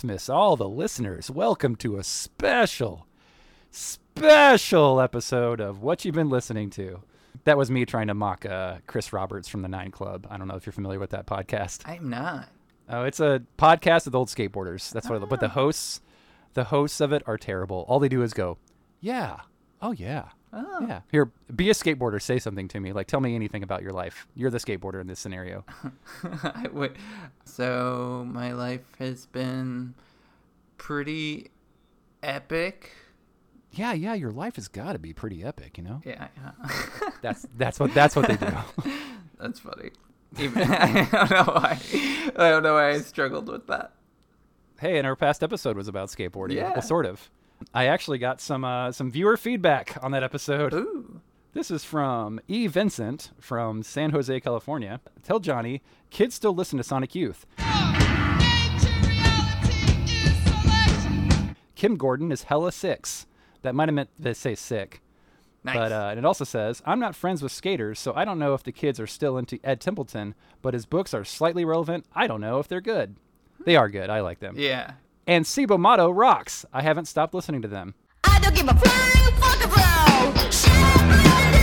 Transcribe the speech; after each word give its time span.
Christmas, 0.00 0.30
all 0.30 0.56
the 0.56 0.66
listeners. 0.66 1.30
Welcome 1.30 1.76
to 1.76 1.98
a 1.98 2.02
special, 2.02 3.06
special 3.70 4.98
episode 4.98 5.60
of 5.60 5.82
What 5.82 6.06
You've 6.06 6.14
Been 6.14 6.30
Listening 6.30 6.70
to. 6.70 7.02
That 7.44 7.58
was 7.58 7.70
me 7.70 7.84
trying 7.84 8.06
to 8.06 8.14
mock 8.14 8.46
uh, 8.46 8.78
Chris 8.86 9.12
Roberts 9.12 9.46
from 9.46 9.60
the 9.60 9.68
Nine 9.68 9.90
Club. 9.90 10.26
I 10.30 10.38
don't 10.38 10.48
know 10.48 10.54
if 10.54 10.64
you're 10.64 10.72
familiar 10.72 10.98
with 10.98 11.10
that 11.10 11.26
podcast. 11.26 11.82
I'm 11.84 12.08
not. 12.08 12.48
Oh, 12.88 13.04
it's 13.04 13.20
a 13.20 13.42
podcast 13.58 14.06
with 14.06 14.14
old 14.14 14.28
skateboarders. 14.28 14.90
That's 14.90 15.06
what. 15.06 15.28
But 15.28 15.40
the 15.40 15.50
hosts, 15.50 16.00
the 16.54 16.64
hosts 16.64 17.02
of 17.02 17.12
it 17.12 17.22
are 17.26 17.36
terrible. 17.36 17.84
All 17.86 17.98
they 17.98 18.08
do 18.08 18.22
is 18.22 18.32
go, 18.32 18.56
"Yeah, 19.02 19.40
oh 19.82 19.92
yeah, 19.92 20.30
Oh. 20.52 20.86
yeah." 20.86 21.00
Here, 21.10 21.30
be 21.54 21.70
a 21.70 21.74
skateboarder. 21.74 22.20
Say 22.20 22.38
something 22.38 22.68
to 22.68 22.80
me. 22.80 22.92
Like, 22.92 23.06
tell 23.06 23.20
me 23.20 23.34
anything 23.34 23.62
about 23.62 23.82
your 23.82 23.92
life. 23.92 24.26
You're 24.34 24.50
the 24.50 24.58
skateboarder 24.58 25.00
in 25.00 25.06
this 25.06 25.20
scenario. 25.20 25.64
I 26.42 26.66
would- 26.72 26.96
so 27.44 28.26
my 28.28 28.52
life 28.52 28.82
has 28.98 29.26
been 29.26 29.94
pretty 30.78 31.50
epic. 32.22 32.92
yeah, 33.72 33.92
yeah. 33.92 34.14
Your 34.14 34.32
life 34.32 34.56
has 34.56 34.68
got 34.68 34.92
to 34.94 34.98
be 34.98 35.12
pretty 35.12 35.42
epic, 35.44 35.78
you 35.78 35.84
know. 35.84 36.00
Yeah, 36.04 36.28
yeah. 36.36 36.70
That's 37.22 37.46
that's 37.56 37.78
what 37.78 37.92
that's 37.92 38.16
what 38.16 38.26
they 38.28 38.36
do. 38.36 38.52
that's 39.38 39.60
funny. 39.60 39.90
Even, 40.38 40.62
I 40.62 41.08
don't 41.10 41.30
know 41.30 41.52
why. 41.54 41.78
I 42.36 42.48
don't 42.50 42.62
know 42.62 42.74
why 42.74 42.90
I 42.90 43.00
struggled 43.00 43.48
with 43.48 43.66
that. 43.66 43.92
hey, 44.80 44.96
and 44.96 45.06
our 45.06 45.16
past 45.16 45.42
episode 45.42 45.76
was 45.76 45.86
about 45.88 46.08
skateboarding. 46.08 46.54
Yeah. 46.54 46.72
Well, 46.72 46.82
sort 46.82 47.04
of. 47.04 47.28
I 47.74 47.86
actually 47.86 48.18
got 48.18 48.40
some 48.40 48.64
uh, 48.64 48.92
some 48.92 49.10
viewer 49.10 49.36
feedback 49.36 49.96
on 50.02 50.10
that 50.12 50.22
episode. 50.22 50.72
Ooh. 50.74 51.20
This 51.52 51.70
is 51.70 51.82
from 51.84 52.40
E. 52.46 52.66
Vincent 52.68 53.30
from 53.40 53.82
San 53.82 54.10
Jose, 54.10 54.38
California. 54.40 55.00
Tell 55.24 55.40
Johnny, 55.40 55.82
kids 56.10 56.34
still 56.34 56.54
listen 56.54 56.78
to 56.78 56.84
Sonic 56.84 57.14
Youth. 57.14 57.44
Kim 61.74 61.96
Gordon 61.96 62.30
is 62.30 62.44
hella 62.44 62.72
six. 62.72 63.26
That 63.62 63.74
might 63.74 63.88
have 63.88 63.94
meant 63.94 64.10
they 64.18 64.34
say 64.34 64.54
sick. 64.54 65.00
Nice. 65.64 65.74
But 65.76 65.92
uh, 65.92 66.08
and 66.10 66.18
it 66.18 66.24
also 66.24 66.44
says, 66.44 66.82
I'm 66.86 67.00
not 67.00 67.14
friends 67.14 67.42
with 67.42 67.52
skaters, 67.52 67.98
so 67.98 68.14
I 68.14 68.24
don't 68.24 68.38
know 68.38 68.54
if 68.54 68.62
the 68.62 68.72
kids 68.72 68.98
are 69.00 69.06
still 69.06 69.36
into 69.36 69.58
Ed 69.64 69.80
Templeton, 69.80 70.34
but 70.62 70.72
his 70.74 70.86
books 70.86 71.12
are 71.14 71.24
slightly 71.24 71.64
relevant. 71.64 72.06
I 72.14 72.26
don't 72.26 72.40
know 72.40 72.58
if 72.58 72.68
they're 72.68 72.80
good. 72.80 73.16
They 73.64 73.76
are 73.76 73.88
good. 73.90 74.08
I 74.08 74.20
like 74.20 74.40
them. 74.40 74.54
yeah. 74.58 74.92
And 75.26 75.46
Cibo 75.46 75.78
Matto 75.78 76.10
rocks. 76.10 76.64
I 76.72 76.82
haven't 76.82 77.04
stopped 77.06 77.34
listening 77.34 77.62
to 77.62 77.68
them. 77.68 77.94
I 78.24 78.38
don't 78.40 78.54
give 78.54 78.68
a 78.68 78.74
flying 78.74 79.34
fuck 79.40 79.64
about. 79.64 81.60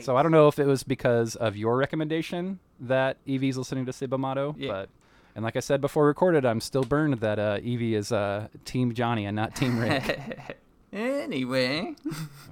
So 0.00 0.16
I 0.16 0.22
don't 0.22 0.32
know 0.32 0.48
if 0.48 0.58
it 0.58 0.66
was 0.66 0.82
because 0.82 1.36
of 1.36 1.56
your 1.56 1.76
recommendation 1.76 2.58
that 2.80 3.18
Evie's 3.26 3.58
listening 3.58 3.84
to 3.86 3.92
Cibo 3.92 4.16
Matto, 4.16 4.54
Yeah. 4.58 4.68
but 4.72 4.88
and 5.34 5.44
like 5.44 5.56
I 5.56 5.60
said 5.60 5.80
before 5.82 6.06
recorded, 6.06 6.46
I'm 6.46 6.60
still 6.60 6.82
burned 6.84 7.20
that 7.20 7.38
uh, 7.38 7.58
Evie 7.62 7.94
is 7.94 8.10
uh, 8.10 8.48
Team 8.64 8.94
Johnny 8.94 9.26
and 9.26 9.36
not 9.36 9.54
Team 9.54 9.78
Rick. 9.78 10.56
anyway, 10.92 11.94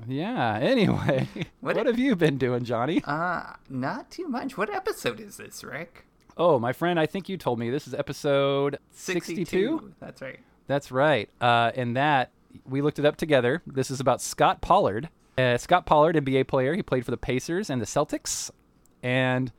yeah. 0.07 0.59
Anyway, 0.61 1.29
what, 1.61 1.77
What- 1.77 1.87
have 1.87 1.99
you 1.99 2.17
been 2.17 2.39
doing, 2.39 2.65
Johnny? 2.65 3.03
uh, 3.05 3.55
not 3.69 4.11
too 4.11 4.29
much. 4.29 4.57
What 4.57 4.71
episode 4.75 5.21
is 5.21 5.37
this, 5.37 5.63
Rick? 5.65 6.05
Oh, 6.37 6.59
my 6.59 6.73
friend, 6.73 7.01
I 7.01 7.07
think 7.07 7.29
you 7.29 7.37
told 7.37 7.59
me 7.59 7.69
this 7.71 7.89
is 7.89 7.95
episode 7.95 8.79
62. 8.93 9.93
That's 10.01 10.23
right. 10.23 10.39
That's 10.69 10.93
right. 10.93 11.29
Uh, 11.41 11.73
and 11.75 11.97
that 11.97 12.31
we 12.65 12.81
looked 12.81 12.99
it 13.01 13.05
up 13.05 13.17
together. 13.17 13.63
This 13.67 13.91
is 13.91 13.99
about 14.01 14.21
Scott 14.23 14.61
Pollard. 14.61 15.09
Uh, 15.37 15.57
Scott 15.57 15.85
Pollard, 15.87 16.15
NBA 16.17 16.47
player. 16.47 16.75
He 16.75 16.83
played 16.83 17.05
for 17.05 17.11
the 17.11 17.17
Pacers 17.17 17.71
and 17.71 17.81
the 17.81 17.87
Celtics. 17.87 18.51
And 19.03 19.51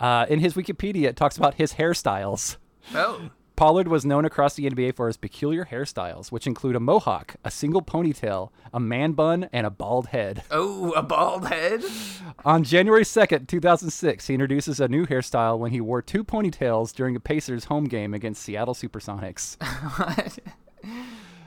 uh, 0.00 0.26
in 0.28 0.40
his 0.40 0.54
Wikipedia, 0.54 1.04
it 1.04 1.16
talks 1.16 1.36
about 1.36 1.54
his 1.54 1.74
hairstyles. 1.74 2.56
Oh. 2.94 3.30
Pollard 3.56 3.86
was 3.86 4.04
known 4.04 4.24
across 4.24 4.54
the 4.54 4.68
NBA 4.68 4.96
for 4.96 5.06
his 5.06 5.16
peculiar 5.16 5.66
hairstyles, 5.66 6.32
which 6.32 6.46
include 6.46 6.74
a 6.74 6.80
mohawk, 6.80 7.36
a 7.44 7.50
single 7.50 7.82
ponytail, 7.82 8.50
a 8.72 8.80
man 8.80 9.12
bun, 9.12 9.48
and 9.52 9.64
a 9.64 9.70
bald 9.70 10.08
head. 10.08 10.42
Oh, 10.50 10.90
a 10.92 11.02
bald 11.02 11.46
head? 11.46 11.84
On 12.44 12.64
January 12.64 13.04
2nd, 13.04 13.46
2006, 13.46 14.26
he 14.26 14.34
introduces 14.34 14.80
a 14.80 14.88
new 14.88 15.06
hairstyle 15.06 15.58
when 15.58 15.70
he 15.70 15.80
wore 15.80 16.02
two 16.02 16.24
ponytails 16.24 16.92
during 16.92 17.14
a 17.14 17.20
Pacers 17.20 17.66
home 17.66 17.84
game 17.84 18.12
against 18.12 18.42
Seattle 18.42 18.74
Supersonics. 18.74 19.56
What? 19.94 20.38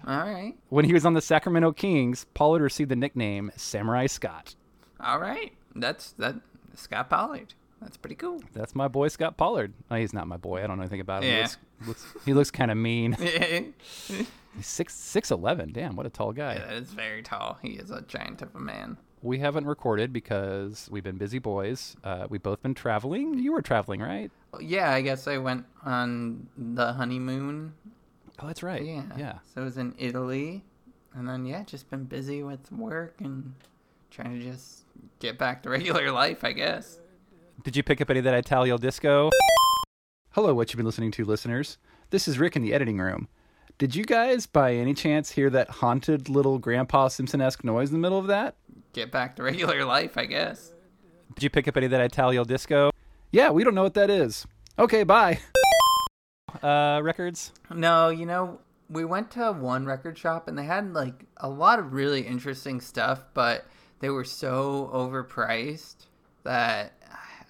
All 0.07 0.19
right. 0.19 0.53
When 0.69 0.85
he 0.85 0.93
was 0.93 1.05
on 1.05 1.13
the 1.13 1.21
Sacramento 1.21 1.73
Kings, 1.73 2.25
Pollard 2.33 2.61
received 2.61 2.89
the 2.89 2.95
nickname 2.95 3.51
Samurai 3.57 4.05
Scott. 4.07 4.55
All 5.01 5.19
right. 5.19 5.53
That's 5.75 6.11
that. 6.13 6.35
Scott 6.75 7.09
Pollard. 7.09 7.53
That's 7.81 7.97
pretty 7.97 8.15
cool. 8.15 8.41
That's 8.53 8.73
my 8.75 8.87
boy 8.87 9.07
Scott 9.07 9.37
Pollard. 9.37 9.73
Oh, 9.91 9.95
he's 9.95 10.13
not 10.13 10.27
my 10.27 10.37
boy. 10.37 10.63
I 10.63 10.67
don't 10.67 10.77
know 10.77 10.83
anything 10.83 10.99
about 11.01 11.23
him. 11.23 11.29
He 11.29 11.35
Yeah. 11.37 11.41
looks, 11.43 11.57
looks, 11.87 12.05
he 12.25 12.33
looks 12.33 12.51
kind 12.51 12.71
of 12.71 12.77
mean. 12.77 13.15
yeah, 13.19 13.61
He's 14.55 14.65
six 14.67 14.95
six 14.95 15.29
eleven. 15.29 15.71
Damn, 15.71 15.95
what 15.95 16.05
a 16.05 16.09
tall 16.09 16.31
guy. 16.33 16.55
that 16.57 16.73
is 16.73 16.89
very 16.91 17.21
tall. 17.21 17.59
He 17.61 17.73
is 17.73 17.91
a 17.91 18.01
giant 18.01 18.41
of 18.41 18.55
a 18.55 18.59
man. 18.59 18.97
We 19.21 19.39
haven't 19.39 19.65
recorded 19.65 20.11
because 20.13 20.87
we've 20.91 21.03
been 21.03 21.17
busy 21.17 21.39
boys. 21.39 21.95
Uh, 22.03 22.27
we've 22.29 22.41
both 22.41 22.61
been 22.61 22.73
traveling. 22.73 23.37
You 23.39 23.51
were 23.51 23.61
traveling, 23.61 23.99
right? 24.01 24.31
Yeah, 24.59 24.91
I 24.91 25.01
guess 25.01 25.27
I 25.27 25.37
went 25.37 25.65
on 25.83 26.47
the 26.57 26.93
honeymoon. 26.93 27.73
Oh, 28.39 28.47
that's 28.47 28.63
right. 28.63 28.83
Yeah. 28.83 29.03
Yeah. 29.17 29.39
So 29.53 29.61
it 29.61 29.65
was 29.65 29.77
in 29.77 29.93
Italy, 29.97 30.63
and 31.13 31.27
then 31.27 31.45
yeah, 31.45 31.63
just 31.63 31.89
been 31.89 32.05
busy 32.05 32.41
with 32.43 32.71
work 32.71 33.15
and 33.19 33.53
trying 34.11 34.39
to 34.39 34.43
just 34.43 34.83
get 35.19 35.37
back 35.37 35.61
to 35.63 35.69
regular 35.71 36.11
life, 36.11 36.43
I 36.43 36.51
guess. 36.53 36.99
Did 37.63 37.75
you 37.75 37.83
pick 37.83 38.01
up 38.01 38.09
any 38.09 38.19
of 38.19 38.25
that 38.25 38.35
Italo 38.35 38.77
disco? 38.77 39.31
Hello, 40.31 40.53
what 40.53 40.69
you've 40.71 40.77
been 40.77 40.85
listening 40.85 41.11
to, 41.11 41.25
listeners. 41.25 41.77
This 42.11 42.27
is 42.27 42.37
Rick 42.37 42.55
in 42.55 42.61
the 42.61 42.73
editing 42.73 42.99
room. 42.99 43.27
Did 43.79 43.95
you 43.95 44.03
guys, 44.05 44.45
by 44.45 44.75
any 44.75 44.93
chance, 44.93 45.31
hear 45.31 45.49
that 45.49 45.69
haunted 45.69 46.29
little 46.29 46.59
Grandpa 46.59 47.07
Simpson 47.07 47.41
esque 47.41 47.63
noise 47.63 47.89
in 47.89 47.93
the 47.93 47.99
middle 47.99 48.19
of 48.19 48.27
that? 48.27 48.55
Get 48.93 49.11
back 49.11 49.35
to 49.35 49.43
regular 49.43 49.85
life, 49.85 50.17
I 50.17 50.25
guess. 50.25 50.71
Did 51.33 51.43
you 51.43 51.49
pick 51.49 51.67
up 51.67 51.75
any 51.77 51.87
of 51.87 51.91
that 51.91 52.01
Italo 52.01 52.43
disco? 52.43 52.91
Yeah, 53.31 53.49
we 53.49 53.63
don't 53.63 53.75
know 53.75 53.83
what 53.83 53.95
that 53.95 54.09
is. 54.09 54.45
Okay, 54.77 55.03
bye. 55.03 55.39
Uh, 56.61 57.01
records? 57.03 57.51
No, 57.73 58.09
you 58.09 58.25
know, 58.25 58.59
we 58.89 59.03
went 59.03 59.31
to 59.31 59.51
one 59.51 59.85
record 59.85 60.17
shop 60.17 60.47
and 60.47 60.57
they 60.57 60.63
had 60.65 60.93
like 60.93 61.25
a 61.37 61.49
lot 61.49 61.79
of 61.79 61.93
really 61.93 62.21
interesting 62.21 62.81
stuff, 62.81 63.25
but 63.33 63.65
they 63.99 64.09
were 64.09 64.23
so 64.23 64.89
overpriced 64.93 66.05
that 66.43 66.93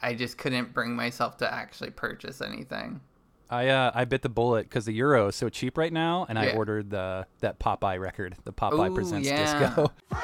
I 0.08 0.14
just 0.14 0.38
couldn't 0.38 0.74
bring 0.74 0.96
myself 0.96 1.36
to 1.40 1.54
actually 1.54 1.90
purchase 1.90 2.40
anything. 2.40 3.02
I 3.50 3.68
uh, 3.68 3.92
I 3.94 4.06
bit 4.06 4.22
the 4.22 4.30
bullet 4.30 4.64
because 4.64 4.86
the 4.86 4.94
euro 4.94 5.28
is 5.28 5.36
so 5.36 5.50
cheap 5.50 5.78
right 5.78 5.92
now, 5.92 6.26
and 6.30 6.40
I 6.40 6.52
ordered 6.52 6.90
the 6.90 7.28
that 7.42 7.60
Popeye 7.60 8.00
record, 8.00 8.38
the 8.46 8.54
Popeye 8.54 8.90
Ooh, 8.90 8.96
Presents 8.96 9.28
yeah. 9.28 9.66
disco. 9.66 9.92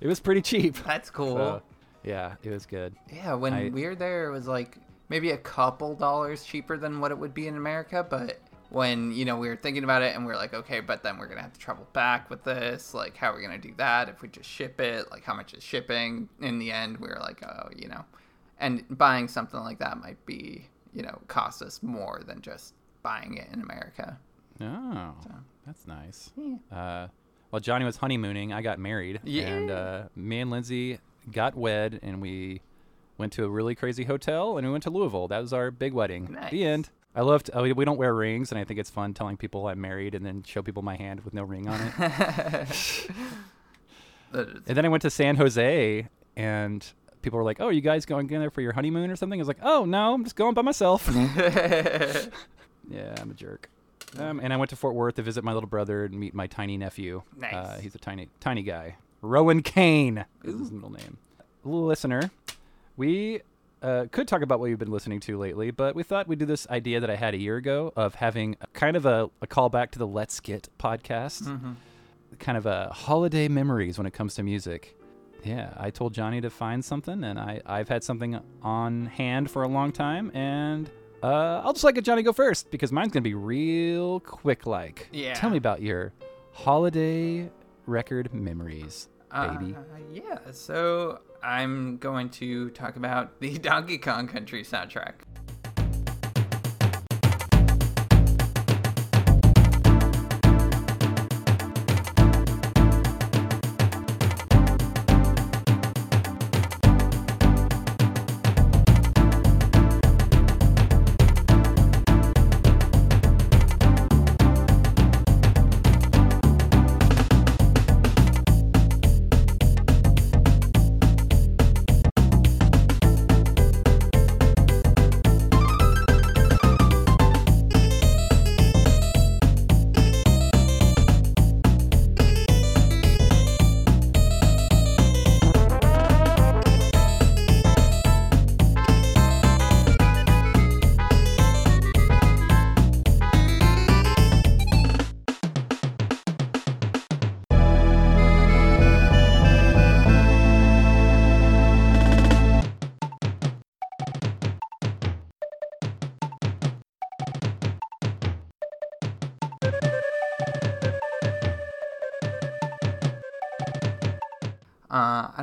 it 0.00 0.06
was 0.06 0.20
pretty 0.20 0.40
cheap. 0.40 0.74
That's 0.86 1.10
cool. 1.20 1.36
So, 1.36 1.62
yeah, 2.02 2.36
it 2.42 2.48
was 2.48 2.64
good. 2.64 2.94
yeah, 3.12 3.34
when 3.34 3.52
I- 3.52 3.68
we 3.68 3.84
were 3.84 3.94
there, 3.94 4.26
it 4.26 4.32
was 4.32 4.48
like 4.48 4.78
maybe 5.10 5.32
a 5.32 5.38
couple 5.38 5.94
dollars 5.94 6.44
cheaper 6.44 6.78
than 6.78 6.98
what 6.98 7.10
it 7.10 7.18
would 7.18 7.34
be 7.34 7.46
in 7.46 7.58
America, 7.58 8.06
but 8.08 8.40
when 8.70 9.12
you 9.12 9.24
know 9.24 9.36
we 9.36 9.48
were 9.48 9.56
thinking 9.56 9.84
about 9.84 10.02
it 10.02 10.14
and 10.14 10.24
we 10.24 10.32
are 10.32 10.36
like 10.36 10.54
okay 10.54 10.80
but 10.80 11.02
then 11.02 11.18
we're 11.18 11.26
gonna 11.26 11.42
have 11.42 11.52
to 11.52 11.60
travel 11.60 11.86
back 11.92 12.30
with 12.30 12.42
this 12.44 12.94
like 12.94 13.16
how 13.16 13.32
are 13.32 13.36
we 13.36 13.42
gonna 13.42 13.58
do 13.58 13.74
that 13.76 14.08
if 14.08 14.22
we 14.22 14.28
just 14.28 14.48
ship 14.48 14.80
it 14.80 15.10
like 15.10 15.24
how 15.24 15.34
much 15.34 15.54
is 15.54 15.62
shipping 15.62 16.28
in 16.40 16.58
the 16.58 16.70
end 16.70 16.96
we 16.98 17.08
were 17.08 17.18
like 17.20 17.42
oh 17.44 17.68
you 17.76 17.88
know 17.88 18.04
and 18.58 18.84
buying 18.96 19.26
something 19.28 19.60
like 19.60 19.78
that 19.78 19.98
might 19.98 20.24
be 20.26 20.66
you 20.94 21.02
know 21.02 21.18
cost 21.28 21.62
us 21.62 21.82
more 21.82 22.22
than 22.26 22.40
just 22.40 22.74
buying 23.02 23.36
it 23.36 23.48
in 23.52 23.60
america 23.60 24.18
Oh, 24.60 25.14
that's 25.66 25.86
nice. 25.86 26.32
Yeah. 26.36 26.56
Uh, 26.76 27.08
well, 27.50 27.60
Johnny 27.60 27.84
was 27.84 27.96
honeymooning. 27.96 28.52
I 28.52 28.62
got 28.62 28.78
married, 28.78 29.20
and 29.26 29.70
uh, 29.70 30.02
me 30.14 30.40
and 30.40 30.50
Lindsay 30.50 30.98
got 31.32 31.54
wed, 31.56 31.98
and 32.02 32.20
we 32.20 32.60
went 33.18 33.32
to 33.34 33.44
a 33.44 33.48
really 33.48 33.74
crazy 33.74 34.04
hotel, 34.04 34.58
and 34.58 34.66
we 34.66 34.70
went 34.72 34.82
to 34.84 34.90
Louisville. 34.90 35.28
That 35.28 35.40
was 35.40 35.52
our 35.52 35.70
big 35.70 35.92
wedding. 35.92 36.32
Nice. 36.32 36.50
The 36.50 36.64
end. 36.64 36.90
I 37.14 37.22
love. 37.22 37.42
Uh, 37.54 37.72
we- 37.76 37.84
don't 37.84 37.96
wear 37.98 38.14
rings, 38.14 38.52
and 38.52 38.58
I 38.58 38.64
think 38.64 38.78
it's 38.78 38.90
fun 38.90 39.14
telling 39.14 39.36
people 39.36 39.66
I'm 39.68 39.80
married, 39.80 40.14
and 40.14 40.24
then 40.24 40.42
show 40.44 40.62
people 40.62 40.82
my 40.82 40.96
hand 40.96 41.20
with 41.24 41.34
no 41.34 41.42
ring 41.42 41.68
on 41.68 41.80
it. 41.80 43.10
And 44.32 44.62
then 44.64 44.84
I 44.84 44.88
went 44.88 45.02
to 45.02 45.10
San 45.10 45.34
Jose, 45.36 46.08
and 46.36 46.86
people 47.22 47.36
were 47.36 47.44
like, 47.44 47.60
"Oh, 47.60 47.68
you 47.68 47.80
guys 47.80 48.06
going 48.06 48.30
in 48.30 48.38
there 48.40 48.50
for 48.50 48.60
your 48.60 48.72
honeymoon 48.72 49.10
or 49.10 49.16
something?" 49.16 49.40
I 49.40 49.42
was 49.42 49.48
like, 49.48 49.58
"Oh 49.60 49.84
no, 49.84 50.14
I'm 50.14 50.22
just 50.22 50.36
going 50.36 50.54
by 50.54 50.62
myself." 50.62 51.08
yeah, 52.88 53.14
I'm 53.20 53.30
a 53.30 53.34
jerk. 53.34 53.68
Um, 54.18 54.38
and 54.40 54.52
I 54.52 54.56
went 54.56 54.70
to 54.70 54.76
Fort 54.76 54.94
Worth 54.94 55.16
to 55.16 55.22
visit 55.22 55.42
my 55.42 55.52
little 55.52 55.68
brother 55.68 56.04
and 56.04 56.14
meet 56.14 56.32
my 56.34 56.46
tiny 56.46 56.76
nephew. 56.76 57.22
Uh, 57.36 57.40
Nice. 57.40 57.80
he's 57.80 57.94
a 57.94 57.98
tiny, 57.98 58.28
tiny 58.40 58.62
guy. 58.62 58.96
Rowan 59.22 59.62
Kane 59.62 60.24
is 60.44 60.58
his 60.58 60.70
middle 60.70 60.90
name. 60.90 61.18
Little 61.64 61.86
listener, 61.86 62.30
we 62.96 63.40
uh, 63.82 64.06
could 64.12 64.28
talk 64.28 64.42
about 64.42 64.60
what 64.60 64.66
you've 64.70 64.78
been 64.78 64.90
listening 64.90 65.20
to 65.20 65.38
lately, 65.38 65.70
but 65.70 65.94
we 65.94 66.02
thought 66.02 66.28
we'd 66.28 66.38
do 66.38 66.46
this 66.46 66.66
idea 66.68 67.00
that 67.00 67.08
I 67.10 67.16
had 67.16 67.34
a 67.34 67.38
year 67.38 67.56
ago 67.56 67.92
of 67.96 68.14
having 68.16 68.56
a, 68.60 68.66
kind 68.68 68.96
of 68.96 69.06
a, 69.06 69.30
a 69.40 69.46
callback 69.46 69.90
to 69.92 69.98
the 69.98 70.06
Let's 70.06 70.40
Get 70.40 70.68
podcast, 70.78 71.42
Mm-hmm. 71.42 71.72
kind 72.38 72.58
of 72.58 72.66
a 72.66 72.88
holiday 72.90 73.48
memories 73.48 73.98
when 73.98 74.06
it 74.06 74.12
comes 74.12 74.34
to 74.34 74.42
music. 74.42 74.96
Yeah, 75.42 75.72
I 75.78 75.88
told 75.90 76.12
Johnny 76.12 76.40
to 76.42 76.50
find 76.50 76.84
something, 76.84 77.24
and 77.24 77.38
I, 77.38 77.62
I've 77.64 77.88
had 77.88 78.04
something 78.04 78.38
on 78.62 79.06
hand 79.06 79.50
for 79.50 79.62
a 79.62 79.68
long 79.68 79.90
time, 79.92 80.30
and 80.34 80.90
uh, 81.22 81.62
I'll 81.64 81.72
just 81.72 81.82
let 81.84 82.02
Johnny 82.04 82.22
go 82.22 82.32
first 82.34 82.70
because 82.70 82.92
mine's 82.92 83.12
gonna 83.12 83.22
be 83.22 83.32
real 83.34 84.20
quick. 84.20 84.66
Like, 84.66 85.08
Yeah. 85.12 85.32
tell 85.34 85.48
me 85.50 85.56
about 85.56 85.80
your 85.80 86.12
holiday 86.52 87.50
record 87.86 88.32
memories, 88.34 89.08
baby. 89.32 89.74
Uh, 89.74 89.80
yeah, 90.12 90.38
so 90.52 91.20
I'm 91.42 91.96
going 91.98 92.30
to 92.30 92.70
talk 92.70 92.96
about 92.96 93.40
the 93.40 93.58
Donkey 93.58 93.98
Kong 93.98 94.26
Country 94.26 94.62
soundtrack. 94.62 95.14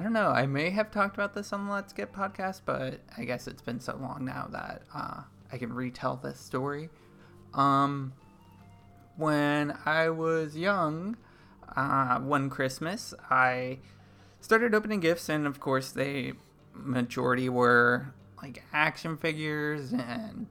Don't 0.07 0.13
know. 0.13 0.29
I 0.29 0.45
may 0.45 0.69
have 0.69 0.89
talked 0.89 1.17
about 1.17 1.33
this 1.33 1.51
on 1.51 1.67
the 1.67 1.73
Let's 1.73 1.91
Get 1.91 2.13
podcast, 2.13 2.61
but 2.65 3.01
I 3.17 3.25
guess 3.25 3.45
it's 3.45 3.61
been 3.61 3.81
so 3.81 3.97
long 3.97 4.23
now 4.23 4.47
that 4.51 4.83
uh, 4.95 5.23
I 5.51 5.57
can 5.57 5.73
retell 5.73 6.15
this 6.15 6.39
story. 6.39 6.89
Um, 7.53 8.13
when 9.17 9.77
I 9.85 10.09
was 10.11 10.55
young, 10.55 11.17
uh, 11.75 12.19
one 12.19 12.49
Christmas, 12.49 13.13
I 13.29 13.79
started 14.39 14.73
opening 14.73 15.01
gifts, 15.01 15.27
and 15.27 15.45
of 15.45 15.59
course, 15.59 15.91
they 15.91 16.31
majority 16.73 17.49
were 17.49 18.13
like 18.41 18.63
action 18.71 19.17
figures 19.17 19.91
and 19.91 20.47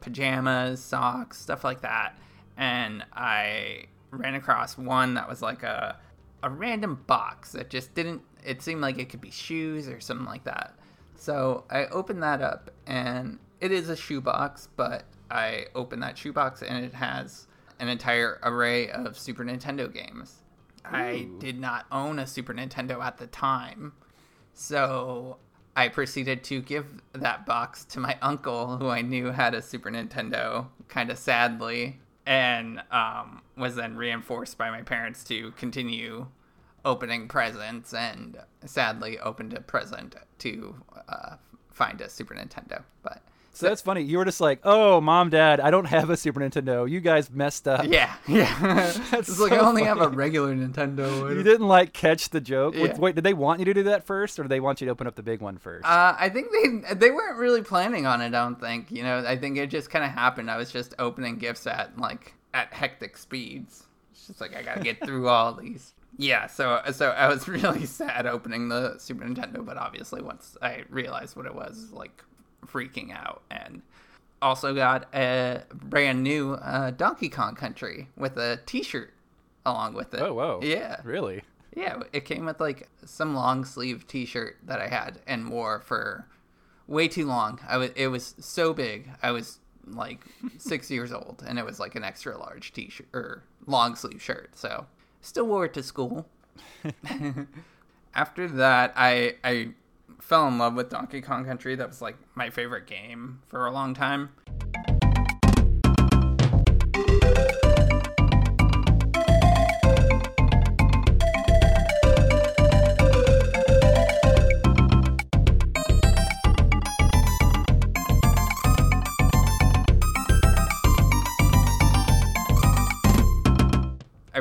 pajamas, 0.00 0.82
socks, 0.82 1.40
stuff 1.40 1.62
like 1.62 1.82
that. 1.82 2.18
And 2.56 3.04
I 3.12 3.84
ran 4.10 4.34
across 4.34 4.76
one 4.76 5.14
that 5.14 5.28
was 5.28 5.42
like 5.42 5.62
a 5.62 5.96
a 6.42 6.50
random 6.50 7.02
box 7.06 7.52
that 7.52 7.70
just 7.70 7.94
didn't 7.94 8.22
it 8.46 8.62
seemed 8.62 8.80
like 8.80 8.98
it 8.98 9.10
could 9.10 9.20
be 9.20 9.30
shoes 9.30 9.88
or 9.88 10.00
something 10.00 10.26
like 10.26 10.44
that. 10.44 10.76
So 11.16 11.64
I 11.70 11.86
opened 11.86 12.22
that 12.22 12.40
up 12.40 12.70
and 12.86 13.38
it 13.60 13.72
is 13.72 13.88
a 13.88 13.96
shoebox, 13.96 14.68
but 14.76 15.04
I 15.30 15.66
opened 15.74 16.02
that 16.02 16.16
shoebox 16.16 16.62
and 16.62 16.84
it 16.84 16.94
has 16.94 17.48
an 17.80 17.88
entire 17.88 18.38
array 18.42 18.90
of 18.90 19.18
Super 19.18 19.44
Nintendo 19.44 19.92
games. 19.92 20.42
I 20.84 21.28
did 21.40 21.58
not 21.58 21.86
own 21.90 22.20
a 22.20 22.26
Super 22.26 22.54
Nintendo 22.54 23.02
at 23.02 23.18
the 23.18 23.26
time. 23.26 23.92
So 24.54 25.38
I 25.74 25.88
proceeded 25.88 26.44
to 26.44 26.62
give 26.62 26.86
that 27.12 27.44
box 27.44 27.84
to 27.86 28.00
my 28.00 28.16
uncle, 28.22 28.76
who 28.76 28.88
I 28.88 29.02
knew 29.02 29.26
had 29.26 29.54
a 29.54 29.60
Super 29.60 29.90
Nintendo, 29.90 30.68
kind 30.88 31.10
of 31.10 31.18
sadly, 31.18 31.98
and 32.24 32.82
um, 32.92 33.42
was 33.56 33.74
then 33.74 33.96
reinforced 33.96 34.56
by 34.56 34.70
my 34.70 34.82
parents 34.82 35.24
to 35.24 35.50
continue 35.52 36.26
opening 36.86 37.28
presents, 37.28 37.92
and 37.92 38.38
sadly 38.64 39.18
opened 39.18 39.52
a 39.52 39.60
present 39.60 40.14
to 40.38 40.74
uh, 41.08 41.36
find 41.70 42.00
a 42.00 42.08
Super 42.08 42.34
Nintendo. 42.34 42.82
But 43.02 43.20
So 43.52 43.66
that's 43.68 43.82
funny. 43.82 44.02
You 44.02 44.18
were 44.18 44.24
just 44.24 44.40
like, 44.40 44.60
"Oh, 44.64 45.00
mom, 45.00 45.28
dad, 45.30 45.60
I 45.60 45.70
don't 45.70 45.86
have 45.86 46.08
a 46.10 46.16
Super 46.16 46.40
Nintendo. 46.40 46.88
You 46.88 47.00
guys 47.00 47.30
messed 47.30 47.66
up." 47.66 47.84
yeah, 47.86 48.14
yeah, 48.28 48.56
That's 49.10 49.28
it's 49.28 49.40
like 49.40 49.52
I 49.52 49.58
only 49.58 49.82
have 49.84 50.00
a 50.00 50.08
regular 50.08 50.54
Nintendo. 50.54 51.34
You 51.34 51.42
didn't 51.42 51.66
like 51.68 51.92
catch 51.92 52.30
the 52.30 52.40
joke. 52.40 52.74
Wait- 52.74 52.92
Yeah. 52.92 52.98
Wait, 52.98 53.14
did 53.16 53.24
they 53.24 53.34
want 53.34 53.58
you 53.58 53.64
to 53.66 53.74
do 53.74 53.82
that 53.84 54.04
first, 54.04 54.38
or 54.38 54.42
did 54.44 54.50
they 54.50 54.60
want 54.60 54.80
you 54.80 54.84
to 54.86 54.90
open 54.92 55.06
up 55.06 55.16
the 55.16 55.22
big 55.22 55.40
one 55.40 55.58
first? 55.58 55.84
Uh, 55.86 56.14
I 56.18 56.28
think 56.28 56.48
they 56.52 56.94
they 56.94 57.10
weren't 57.10 57.38
really 57.38 57.62
planning 57.62 58.06
on 58.06 58.20
it. 58.22 58.26
I 58.26 58.30
don't 58.30 58.60
think 58.60 58.90
you 58.90 59.02
know. 59.02 59.24
I 59.26 59.36
think 59.36 59.58
it 59.58 59.68
just 59.70 59.90
kind 59.90 60.04
of 60.04 60.12
happened. 60.12 60.50
I 60.50 60.56
was 60.56 60.70
just 60.70 60.94
opening 60.98 61.36
gifts 61.38 61.66
at 61.66 61.98
like 61.98 62.34
at 62.54 62.72
hectic 62.72 63.16
speeds. 63.18 63.82
It's 64.12 64.26
just 64.28 64.40
like 64.40 64.56
I 64.56 64.62
gotta 64.62 64.80
get 64.80 65.04
through 65.04 65.28
all 65.28 65.52
these. 65.54 65.92
Yeah, 66.18 66.46
so 66.46 66.80
so 66.92 67.10
I 67.10 67.28
was 67.28 67.46
really 67.56 67.86
sad 67.86 68.26
opening 68.26 68.68
the 68.68 68.96
Super 68.98 69.24
Nintendo, 69.24 69.64
but 69.64 69.76
obviously 69.76 70.22
once 70.22 70.56
I 70.62 70.84
realized 70.88 71.36
what 71.36 71.46
it 71.46 71.54
was, 71.54 71.90
like 71.92 72.22
freaking 72.66 73.14
out, 73.14 73.42
and 73.50 73.82
also 74.42 74.74
got 74.74 75.08
a 75.14 75.62
brand 75.74 76.22
new 76.22 76.54
uh, 76.54 76.90
Donkey 76.90 77.28
Kong 77.28 77.54
Country 77.54 78.08
with 78.16 78.36
a 78.36 78.58
T-shirt 78.66 79.12
along 79.64 79.94
with 79.94 80.14
it. 80.14 80.20
oh, 80.20 80.32
wow! 80.34 80.60
Yeah, 80.62 81.00
Really? 81.04 81.42
yeah, 81.74 82.00
it 82.12 82.24
came 82.24 82.46
with 82.46 82.60
like 82.60 82.88
some 83.04 83.34
long 83.34 83.64
sleeve 83.64 84.06
T-shirt 84.06 84.56
that 84.64 84.80
I 84.80 84.88
had 84.88 85.20
and 85.26 85.50
wore 85.50 85.80
for 85.80 86.26
way 86.86 87.08
too 87.08 87.26
long. 87.26 87.60
I 87.68 87.76
was 87.76 87.90
it 87.96 88.08
was 88.08 88.34
so 88.40 88.72
big. 88.72 89.10
I 89.22 89.32
was 89.32 89.58
like 89.86 90.24
six 90.58 90.90
years 90.90 91.12
old, 91.12 91.44
and 91.46 91.58
it 91.58 91.64
was 91.64 91.78
like 91.78 91.94
an 91.94 92.04
extra 92.04 92.38
large 92.38 92.72
T-shirt 92.72 93.08
or 93.12 93.42
long 93.66 93.96
sleeve 93.96 94.22
shirt. 94.22 94.56
So 94.56 94.86
still 95.26 95.46
wore 95.46 95.64
it 95.64 95.74
to 95.74 95.82
school. 95.82 96.26
After 98.14 98.48
that, 98.48 98.92
I 98.96 99.36
I 99.44 99.70
fell 100.20 100.48
in 100.48 100.58
love 100.58 100.74
with 100.74 100.88
Donkey 100.88 101.20
Kong 101.20 101.44
Country. 101.44 101.74
That 101.74 101.88
was 101.88 102.00
like 102.00 102.16
my 102.34 102.50
favorite 102.50 102.86
game 102.86 103.40
for 103.46 103.66
a 103.66 103.70
long 103.70 103.92
time. 103.92 104.30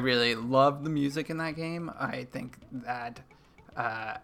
Really 0.06 0.36
love 0.36 0.84
the 0.84 0.90
music 0.90 1.30
in 1.30 1.38
that 1.38 1.56
game. 1.56 1.92
I 2.00 2.26
think 2.32 2.58
that 2.72 3.20
uh, 3.76 4.18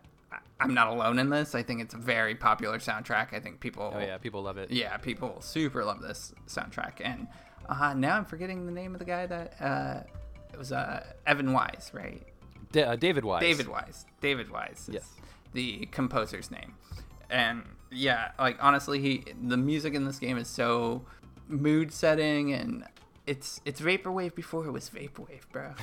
I'm 0.60 0.74
not 0.74 0.88
alone 0.88 1.20
in 1.20 1.30
this. 1.30 1.56
I 1.56 1.64
think 1.64 1.82
it's 1.82 1.94
a 1.94 1.98
very 1.98 2.36
popular 2.36 2.78
soundtrack. 2.80 3.34
I 3.34 3.40
think 3.40 3.60
people, 3.60 3.92
Oh 3.96 4.00
yeah, 4.00 4.18
people 4.18 4.42
love 4.44 4.58
it. 4.58 4.72
yeah, 4.72 4.96
people 4.98 5.42
super 5.42 5.84
love 5.84 6.02
this 6.02 6.34
soundtrack. 6.48 6.94
And 7.02 7.28
uh, 7.68 7.94
now 7.96 8.16
I'm 8.16 8.26
forgetting 8.26 8.66
the 8.66 8.72
name 8.72 8.94
of 8.94 9.00
the 9.00 9.06
guy 9.06 9.26
that 9.26 9.56
uh, 9.60 10.00
it 10.54 10.58
was 10.58 10.72
uh, 10.72 11.04
Evan 11.26 11.52
Wise, 11.54 11.92
right? 11.94 12.22
Da- 12.72 12.84
uh, 12.92 12.96
David 12.96 13.26
Wise. 13.26 13.42
David 13.42 13.68
Wise. 13.68 14.06
David 14.22 14.50
Wise 14.52 14.90
Yes. 14.92 15.10
the 15.54 15.88
composer's 15.88 16.52
name. 16.52 16.76
And 17.30 17.64
yeah, 17.92 18.32
like 18.40 18.58
honestly, 18.62 19.00
he 19.02 19.24
the 19.44 19.58
music 19.58 19.94
in 19.94 20.06
this 20.06 20.20
game 20.20 20.38
is 20.38 20.48
so 20.48 21.06
mood 21.48 21.92
setting 21.92 22.54
and 22.54 22.86
it's 23.28 23.60
it's 23.66 23.82
vaporwave 23.82 24.36
before 24.36 24.66
it 24.66 24.72
was 24.72 24.90
vaporwave, 24.90 25.42
bro. 25.51 25.74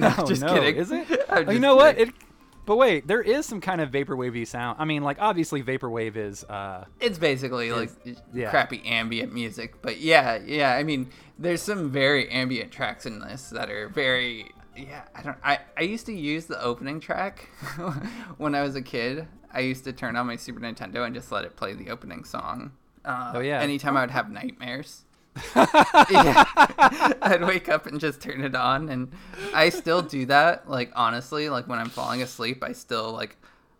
No, 0.00 0.24
just 0.26 0.40
no. 0.40 0.54
kidding. 0.54 0.76
Is 0.76 0.90
it? 0.90 1.06
Oh, 1.28 1.50
you 1.50 1.60
know 1.60 1.76
what? 1.76 1.98
It, 1.98 2.08
But 2.70 2.76
wait, 2.76 3.08
there 3.08 3.20
is 3.20 3.46
some 3.46 3.60
kind 3.60 3.80
of 3.80 3.90
vaporwavy 3.90 4.46
sound. 4.46 4.76
I 4.78 4.84
mean, 4.84 5.02
like 5.02 5.16
obviously 5.18 5.60
vaporwave 5.60 6.14
is 6.14 6.44
uh 6.44 6.84
It's 7.00 7.18
basically 7.18 7.72
like 7.72 7.90
yeah. 8.32 8.50
crappy 8.50 8.80
ambient 8.86 9.34
music, 9.34 9.82
but 9.82 9.98
yeah, 9.98 10.38
yeah. 10.46 10.76
I 10.76 10.84
mean, 10.84 11.10
there's 11.36 11.62
some 11.62 11.90
very 11.90 12.30
ambient 12.30 12.70
tracks 12.70 13.06
in 13.06 13.18
this 13.18 13.50
that 13.50 13.70
are 13.70 13.88
very. 13.88 14.52
Yeah, 14.76 15.02
I 15.16 15.22
don't. 15.22 15.36
I 15.42 15.58
I 15.76 15.80
used 15.82 16.06
to 16.06 16.12
use 16.12 16.46
the 16.46 16.62
opening 16.62 17.00
track 17.00 17.48
when 18.38 18.54
I 18.54 18.62
was 18.62 18.76
a 18.76 18.82
kid. 18.82 19.26
I 19.52 19.58
used 19.62 19.82
to 19.82 19.92
turn 19.92 20.14
on 20.14 20.28
my 20.28 20.36
Super 20.36 20.60
Nintendo 20.60 21.04
and 21.04 21.12
just 21.12 21.32
let 21.32 21.44
it 21.44 21.56
play 21.56 21.72
the 21.72 21.90
opening 21.90 22.22
song. 22.22 22.70
Uh, 23.04 23.32
Oh, 23.34 23.40
yeah. 23.40 23.58
Anytime 23.58 23.96
I 23.96 24.02
would 24.02 24.12
have 24.12 24.30
nightmares. 24.30 25.06
Yeah, 25.56 26.44
I'd 27.22 27.42
wake 27.42 27.68
up 27.68 27.86
and 27.86 28.00
just 28.00 28.20
turn 28.20 28.42
it 28.42 28.54
on, 28.54 28.88
and 28.88 29.12
I 29.54 29.68
still 29.70 30.02
do 30.02 30.26
that. 30.26 30.68
Like 30.68 30.90
honestly, 30.94 31.48
like 31.48 31.68
when 31.68 31.78
I'm 31.78 31.88
falling 31.90 32.22
asleep, 32.22 32.62
I 32.64 32.72
still 32.72 33.12
like 33.12 33.36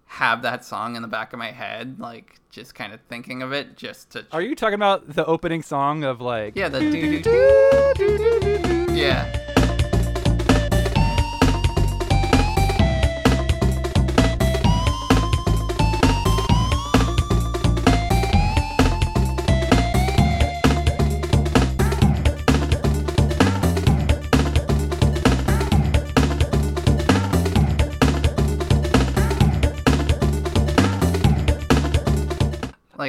have 0.06 0.42
that 0.42 0.64
song 0.64 0.96
in 0.96 1.02
the 1.02 1.08
back 1.08 1.32
of 1.32 1.38
my 1.38 1.50
head, 1.50 1.98
like 1.98 2.40
just 2.50 2.74
kind 2.74 2.92
of 2.92 3.00
thinking 3.08 3.42
of 3.42 3.52
it, 3.52 3.76
just 3.76 4.10
to. 4.10 4.26
Are 4.32 4.42
you 4.42 4.54
talking 4.54 4.74
about 4.74 5.08
the 5.14 5.24
opening 5.26 5.62
song 5.62 6.04
of 6.04 6.20
like 6.20 6.56
Yeah, 6.56 6.68
the 6.68 6.80
do 6.80 7.20
do 7.20 8.86
Yeah. 8.92 9.49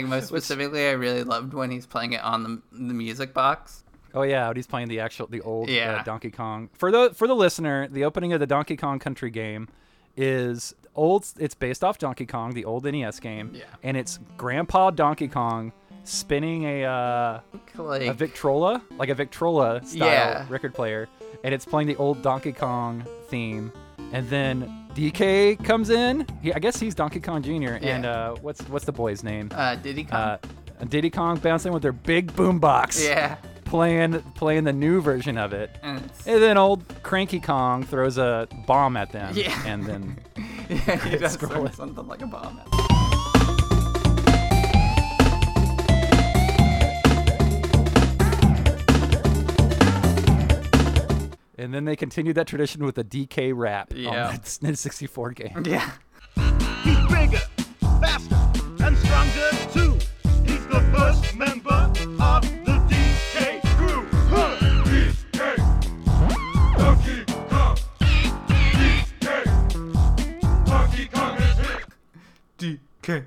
Like 0.06 0.22
most 0.22 0.28
specifically, 0.28 0.88
I 0.88 0.92
really 0.92 1.24
loved 1.24 1.54
when 1.54 1.72
he's 1.72 1.86
playing 1.86 2.14
it 2.14 2.22
on 2.22 2.44
the 2.44 2.62
the 2.72 2.94
music 2.94 3.34
box. 3.34 3.84
Oh 4.14 4.24
yeah, 4.24 4.52
he's 4.54 4.68
playing 4.68 4.90
the 4.90 5.00
actual 5.00 5.28
the 5.28 5.42
old 5.42 5.70
uh, 5.70 5.74
Yeah. 5.74 6.04
Donkey 6.04 6.32
Kong. 6.32 6.70
For 6.74 6.92
the 6.92 7.12
for 7.16 7.28
the 7.28 7.36
listener, 7.36 7.88
the 7.88 8.04
opening 8.06 8.34
of 8.34 8.40
the 8.40 8.48
Donkey 8.48 8.76
Kong 8.78 9.00
Country 9.00 9.30
game 9.30 9.68
is 10.18 10.76
old. 10.96 11.26
It's 11.40 11.56
based 11.56 11.84
off 11.84 11.98
Donkey 11.98 12.26
Kong, 12.26 12.54
the 12.54 12.66
old 12.66 12.84
NES 12.86 13.20
game. 13.20 13.52
Yeah. 13.54 13.64
And 13.84 13.96
it's 13.96 14.20
Grandpa 14.38 14.92
Donkey 14.92 15.28
Kong 15.28 15.72
spinning 16.04 16.64
a 16.66 16.84
uh, 16.84 17.40
Like, 17.78 18.02
a 18.04 18.14
Victrola, 18.14 18.82
like 18.98 19.10
a 19.10 19.16
Victrola 19.16 19.82
style 19.86 20.00
Yeah. 20.08 20.46
record 20.50 20.74
player, 20.74 21.08
and 21.44 21.54
it's 21.54 21.64
playing 21.66 21.88
the 21.88 21.96
old 21.98 22.22
Donkey 22.22 22.52
Kong 22.52 23.06
theme. 23.28 23.72
And 24.12 24.28
then 24.30 24.81
DK 24.96 25.64
comes 25.64 25.90
in. 25.90 26.26
He, 26.42 26.54
I 26.54 26.60
guess 26.60 26.80
he's 26.80 26.96
Donkey 26.96 27.20
Kong 27.20 27.42
Jr. 27.42 27.78
And 27.82 28.06
uh, 28.06 28.36
what's 28.42 28.62
what's 28.70 28.86
the 28.86 28.92
boy's 28.92 29.24
name? 29.24 29.50
uh, 29.54 29.76
Diddy 29.76 30.04
Kong. 30.04 30.20
Uh, 30.20 30.38
Diddy 30.90 31.10
Kong 31.10 31.38
bouncing 31.38 31.72
with 31.72 31.84
their 31.84 31.92
big 31.92 32.32
boombox 32.34 33.04
yeah, 33.04 33.36
playing 33.66 34.20
playing 34.36 34.64
the 34.64 34.74
new 34.74 35.00
version 35.02 35.38
of 35.38 35.54
it. 35.54 35.70
and 35.84 36.02
And 36.26 36.42
then 36.42 36.58
old 36.58 36.84
Cranky 37.04 37.40
Kong 37.40 37.84
throws 37.84 38.18
a 38.18 38.48
bomb 38.66 38.98
at 38.98 39.12
them. 39.12 39.34
Yeah. 39.36 39.62
And 39.66 39.86
then 39.86 40.18
yeah, 40.70 40.98
he 41.08 41.18
does 41.18 41.38
something 41.38 42.08
like 42.08 42.22
a 42.22 42.28
bomb. 42.28 42.60
And 51.62 51.74
then 51.74 51.86
they 51.86 51.96
continued 51.96 52.36
that 52.36 52.48
tradition 52.48 52.84
with 52.84 52.96
the 52.96 53.04
DK 53.04 53.54
rap 53.56 53.94
Yeah. 53.96 54.10
on 54.10 54.16
that 54.34 54.44
Nintendo 54.62 54.78
64 54.78 55.32
game. 55.32 55.64
yeah, 55.66 55.92
He's 56.84 56.98
bigger, 57.08 57.42
faster, 58.02 58.36
and 58.84 58.98
stronger 58.98 59.50
too. 59.72 59.94
He's 60.46 60.66
the 60.68 60.82
first 60.96 61.36
member 61.36 61.70
of 61.72 62.42
the 62.66 62.82
DK 62.90 63.62
crew. 63.78 64.08
Huh. 64.30 64.58
DK, 64.86 65.58
Donkey 66.78 67.26
Kong. 67.50 67.78
DK, 69.20 70.66
Donkey 70.66 71.06
Kong 71.08 71.38
is 71.38 71.58
here. 71.60 72.80
DK, 73.04 73.26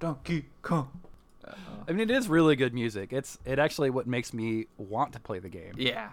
Donkey 0.00 0.44
Kong. 0.62 0.88
I 1.88 1.92
mean, 1.92 2.10
it 2.10 2.16
is 2.16 2.28
really 2.28 2.56
good 2.56 2.74
music. 2.74 3.12
It's 3.12 3.38
it 3.44 3.58
actually 3.60 3.90
what 3.90 4.06
makes 4.06 4.32
me 4.34 4.66
want 4.76 5.12
to 5.12 5.20
play 5.20 5.38
the 5.38 5.48
game 5.48 5.74
Yeah, 5.76 6.08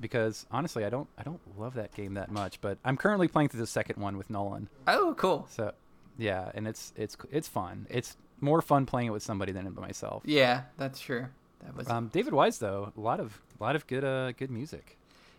because 0.00 0.46
honestly, 0.50 0.84
I 0.84 0.90
don't 0.90 1.08
I 1.18 1.22
don't 1.22 1.40
love 1.58 1.74
that 1.74 1.94
game 1.94 2.14
that 2.14 2.30
much. 2.30 2.60
But 2.60 2.78
I'm 2.84 2.96
currently 2.96 3.28
playing 3.28 3.48
through 3.50 3.60
the 3.60 3.66
second 3.66 4.00
one 4.00 4.16
with 4.16 4.30
Nolan. 4.30 4.68
oh, 4.86 5.14
cool. 5.18 5.46
So 5.50 5.72
yeah, 6.18 6.50
and 6.54 6.66
it's 6.66 6.92
it's 6.96 7.16
it's 7.30 7.48
fun. 7.48 7.86
It's 7.90 8.16
more 8.40 8.62
fun 8.62 8.86
playing 8.86 9.08
it 9.08 9.10
with 9.10 9.22
somebody 9.22 9.52
than 9.52 9.68
by 9.70 9.82
myself. 9.82 10.22
Yeah, 10.24 10.62
that's 10.76 11.00
true. 11.00 11.26
That 11.64 11.76
was 11.76 11.88
Um, 11.88 12.08
David 12.08 12.32
Wise 12.34 12.58
though, 12.58 12.92
a 12.96 13.00
lot 13.00 13.20
of 13.20 13.40
a 13.60 13.62
lot 13.64 13.74
of 13.76 13.86
good 13.86 14.04
uh 14.04 14.32
good 14.32 14.50
music. 14.50 14.96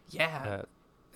yeah. 0.09 0.45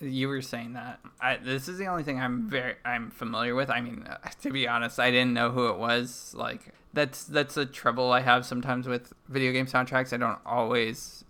Uh, 0.02 0.06
You 0.06 0.28
were 0.28 0.42
saying 0.42 0.74
that. 0.74 1.00
I, 1.22 1.38
this 1.38 1.68
is 1.68 1.78
the 1.78 1.86
only 1.88 2.04
thing 2.04 2.20
I'm 2.20 2.50
very 2.50 2.76
I'm 2.84 3.10
familiar 3.12 3.54
with. 3.56 3.70
I 3.70 3.80
mean, 3.82 4.06
uh, 4.08 4.18
to 4.42 4.52
be 4.52 4.68
honest, 4.68 5.00
I 5.00 5.12
didn't 5.12 5.34
know 5.34 5.52
who 5.52 5.68
it 5.68 5.78
was. 5.78 6.34
Like 6.38 6.74
that's 6.94 7.24
that's 7.26 7.58
a 7.58 7.66
trouble 7.66 8.12
I 8.12 8.22
have 8.22 8.46
sometimes 8.46 8.88
with 8.88 9.14
video 9.30 9.52
game 9.52 9.66
soundtracks. 9.66 10.12
I 10.14 10.18
don't 10.18 10.40
always 10.46 11.24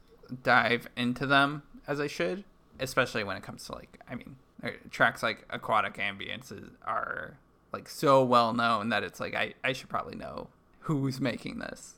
dive 0.44 0.88
into 0.96 1.26
them 1.28 1.62
as 1.88 2.00
I 2.00 2.08
should, 2.08 2.44
especially 2.80 3.24
when 3.24 3.38
it 3.38 3.44
comes 3.44 3.66
to 3.66 3.74
like 3.74 4.00
I 4.10 4.16
mean, 4.16 4.36
uh, 4.64 4.70
tracks 4.92 5.24
like 5.24 5.46
Aquatic 5.50 5.98
Ambience 5.98 6.52
are 6.86 7.38
like 7.72 7.90
so 7.90 8.24
well 8.24 8.54
known 8.54 8.90
that 8.90 9.04
it's 9.04 9.20
like 9.20 9.36
I 9.36 9.54
I 9.64 9.74
should 9.74 9.90
probably 9.90 10.16
know 10.16 10.48
who's 10.80 11.20
making 11.20 11.60
this. 11.60 11.96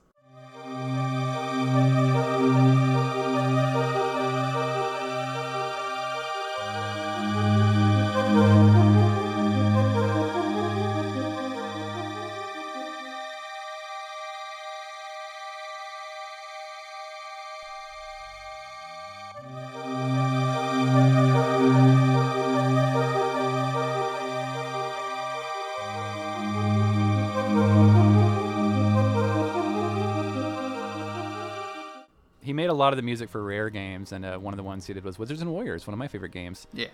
Of 32.95 32.97
the 32.97 33.03
music 33.03 33.29
for 33.29 33.43
rare 33.43 33.69
games, 33.69 34.13
and 34.13 34.23
uh, 34.23 34.37
one 34.37 34.53
of 34.53 34.57
the 34.57 34.63
ones 34.63 34.87
he 34.87 34.93
did 34.93 35.03
was 35.03 35.19
Wizards 35.19 35.41
and 35.41 35.51
Warriors, 35.51 35.85
one 35.85 35.93
of 35.93 35.97
my 35.97 36.07
favorite 36.07 36.31
games. 36.31 36.65
Yeah. 36.71 36.87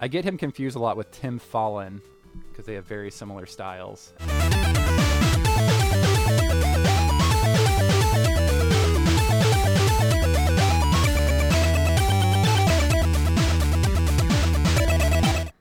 I 0.00 0.08
get 0.08 0.24
him 0.24 0.36
confused 0.36 0.74
a 0.74 0.80
lot 0.80 0.96
with 0.96 1.12
Tim 1.12 1.38
Follin 1.38 2.00
because 2.48 2.66
they 2.66 2.74
have 2.74 2.86
very 2.86 3.12
similar 3.12 3.46
styles. 3.46 4.12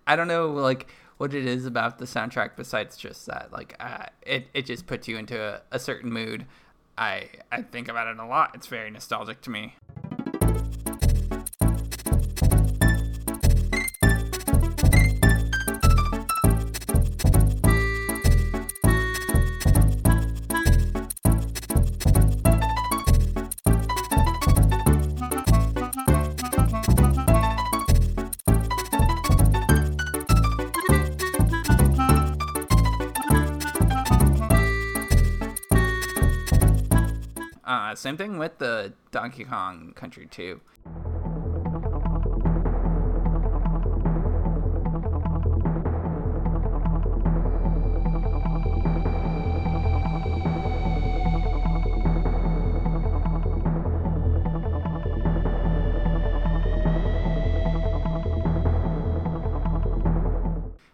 I 0.10 0.16
don't 0.16 0.28
know 0.28 0.48
like 0.48 0.88
what 1.18 1.36
it 1.36 1.46
is 1.46 1.68
about 1.68 2.00
the 2.00 2.06
soundtrack 2.06 2.56
besides 2.58 2.98
just 2.98 3.28
that 3.28 3.54
like 3.54 3.75
uh, 3.80 4.08
it 4.24 4.48
it 4.56 4.66
just 4.66 4.88
puts 4.88 5.08
you 5.08 5.18
into 5.18 5.39
a, 5.39 5.62
a 5.72 5.78
certain 5.78 6.12
mood. 6.12 6.48
I 6.98 7.30
I 7.51 7.62
think 7.62 7.88
about 7.88 8.08
it 8.08 8.18
a 8.18 8.25
lot. 8.25 8.51
It's 8.56 8.66
very 8.66 8.89
nostalgic 8.89 9.42
to 9.42 9.51
me. 9.51 9.75
Same 38.00 38.15
thing 38.15 38.38
with 38.38 38.60
the 38.60 38.94
Donkey 39.12 39.44
Kong 39.44 39.91
Country 39.94 40.25
2. 40.32 40.62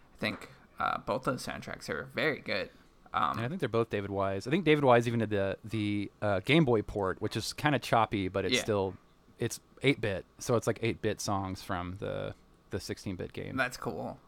I 0.02 0.18
think 0.18 0.50
uh, 0.80 0.98
both 1.06 1.22
those 1.22 1.46
soundtracks 1.46 1.88
are 1.88 2.08
very 2.16 2.40
good. 2.40 2.70
Um, 3.16 3.38
And 3.38 3.46
I 3.46 3.48
think 3.48 3.60
they're 3.60 3.68
both 3.68 3.88
David 3.90 4.10
Wise. 4.10 4.46
I 4.46 4.50
think 4.50 4.64
David 4.64 4.84
Wise 4.84 5.08
even 5.08 5.20
did 5.20 5.30
the 5.30 5.56
the 5.64 6.10
uh, 6.20 6.40
Game 6.44 6.64
Boy 6.64 6.82
port, 6.82 7.20
which 7.20 7.36
is 7.36 7.52
kind 7.52 7.74
of 7.74 7.80
choppy, 7.82 8.28
but 8.28 8.44
it's 8.44 8.54
Yeah. 8.56 8.62
still 8.62 8.94
it's 9.38 9.60
8 9.82 10.00
bit, 10.00 10.24
so 10.38 10.54
it's 10.56 10.66
like 10.66 10.78
8 10.82 11.00
bit 11.02 11.20
songs 11.20 11.62
from 11.62 11.96
the 11.98 12.34
the 12.70 12.80
16 12.80 13.16
bit 13.16 13.32
game. 13.32 13.56
that's 13.56 13.76
cool. 13.76 14.18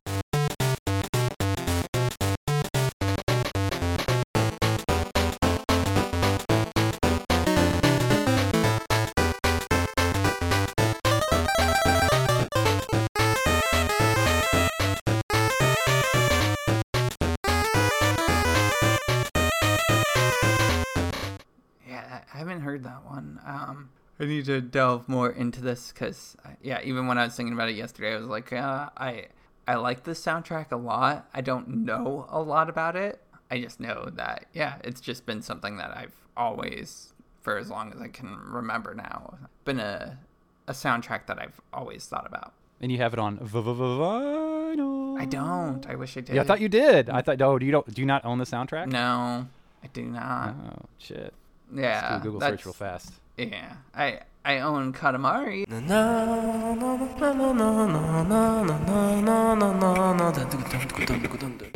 I 24.20 24.24
need 24.24 24.44
to 24.46 24.60
delve 24.60 25.08
more 25.08 25.30
into 25.30 25.60
this 25.60 25.92
because, 25.92 26.36
yeah, 26.62 26.80
even 26.82 27.06
when 27.06 27.18
I 27.18 27.24
was 27.24 27.36
thinking 27.36 27.54
about 27.54 27.68
it 27.68 27.76
yesterday, 27.76 28.14
I 28.14 28.18
was 28.18 28.26
like, 28.26 28.52
uh, 28.52 28.90
I 28.96 29.26
I 29.66 29.74
like 29.76 30.04
this 30.04 30.20
soundtrack 30.24 30.72
a 30.72 30.76
lot. 30.76 31.28
I 31.34 31.40
don't 31.40 31.68
know 31.68 32.26
a 32.28 32.40
lot 32.40 32.68
about 32.68 32.96
it. 32.96 33.22
I 33.50 33.60
just 33.60 33.80
know 33.80 34.08
that, 34.14 34.46
yeah, 34.52 34.76
it's 34.84 35.00
just 35.00 35.24
been 35.24 35.40
something 35.40 35.76
that 35.78 35.96
I've 35.96 36.14
always, 36.36 37.12
for 37.42 37.56
as 37.58 37.70
long 37.70 37.92
as 37.92 38.00
I 38.00 38.08
can 38.08 38.36
remember 38.44 38.94
now, 38.94 39.38
been 39.64 39.78
a 39.80 40.18
a 40.66 40.72
soundtrack 40.72 41.26
that 41.26 41.40
I've 41.40 41.58
always 41.72 42.04
thought 42.06 42.26
about. 42.26 42.52
And 42.80 42.92
you 42.92 42.98
have 42.98 43.12
it 43.12 43.18
on 43.18 43.38
vinyl. 43.38 45.18
I 45.18 45.24
don't. 45.24 45.86
I 45.88 45.94
wish 45.94 46.16
I 46.16 46.20
did. 46.20 46.34
Yeah, 46.36 46.42
I 46.42 46.44
thought 46.44 46.60
you 46.60 46.68
did. 46.68 47.08
I 47.10 47.22
thought. 47.22 47.40
Oh, 47.40 47.58
do 47.58 47.66
you 47.66 47.72
don't? 47.72 47.92
Do 47.92 48.00
you 48.02 48.06
not 48.06 48.24
own 48.24 48.38
the 48.38 48.44
soundtrack? 48.44 48.86
No, 48.88 49.48
I 49.82 49.86
do 49.92 50.02
not. 50.04 50.54
Oh 50.54 50.86
shit. 50.98 51.32
yeah, 51.74 52.20
Google 52.22 52.40
search 52.40 52.64
real 52.66 52.72
fast. 52.72 53.12
Yeah, 53.38 53.76
I 53.94 54.18
I 54.44 54.58
own 54.58 54.92
Katamari. 54.92 55.64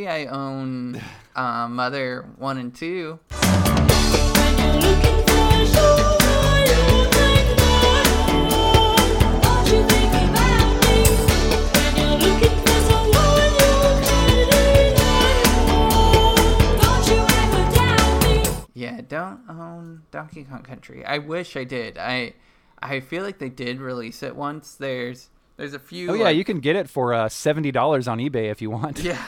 I 0.08 0.26
own 0.26 1.00
uh, 1.36 1.68
Mother 1.68 2.24
1 2.38 2.58
and 2.58 2.74
2. 2.74 3.18
Yeah, 18.92 19.00
don't 19.08 19.40
own 19.48 20.02
Donkey 20.10 20.44
Kong 20.44 20.62
Country. 20.62 21.04
I 21.04 21.18
wish 21.18 21.56
I 21.56 21.64
did. 21.64 21.96
I 21.98 22.34
I 22.82 23.00
feel 23.00 23.22
like 23.22 23.38
they 23.38 23.48
did 23.48 23.80
release 23.80 24.22
it 24.22 24.36
once. 24.36 24.74
There's 24.74 25.30
there's 25.56 25.74
a 25.74 25.78
few 25.78 26.10
Oh 26.10 26.14
yeah, 26.14 26.24
like- 26.24 26.36
you 26.36 26.44
can 26.44 26.60
get 26.60 26.76
it 26.76 26.88
for 26.90 27.14
uh, 27.14 27.28
seventy 27.28 27.70
dollars 27.72 28.06
on 28.08 28.18
eBay 28.18 28.50
if 28.50 28.60
you 28.60 28.70
want. 28.70 28.98
Yeah. 29.02 29.24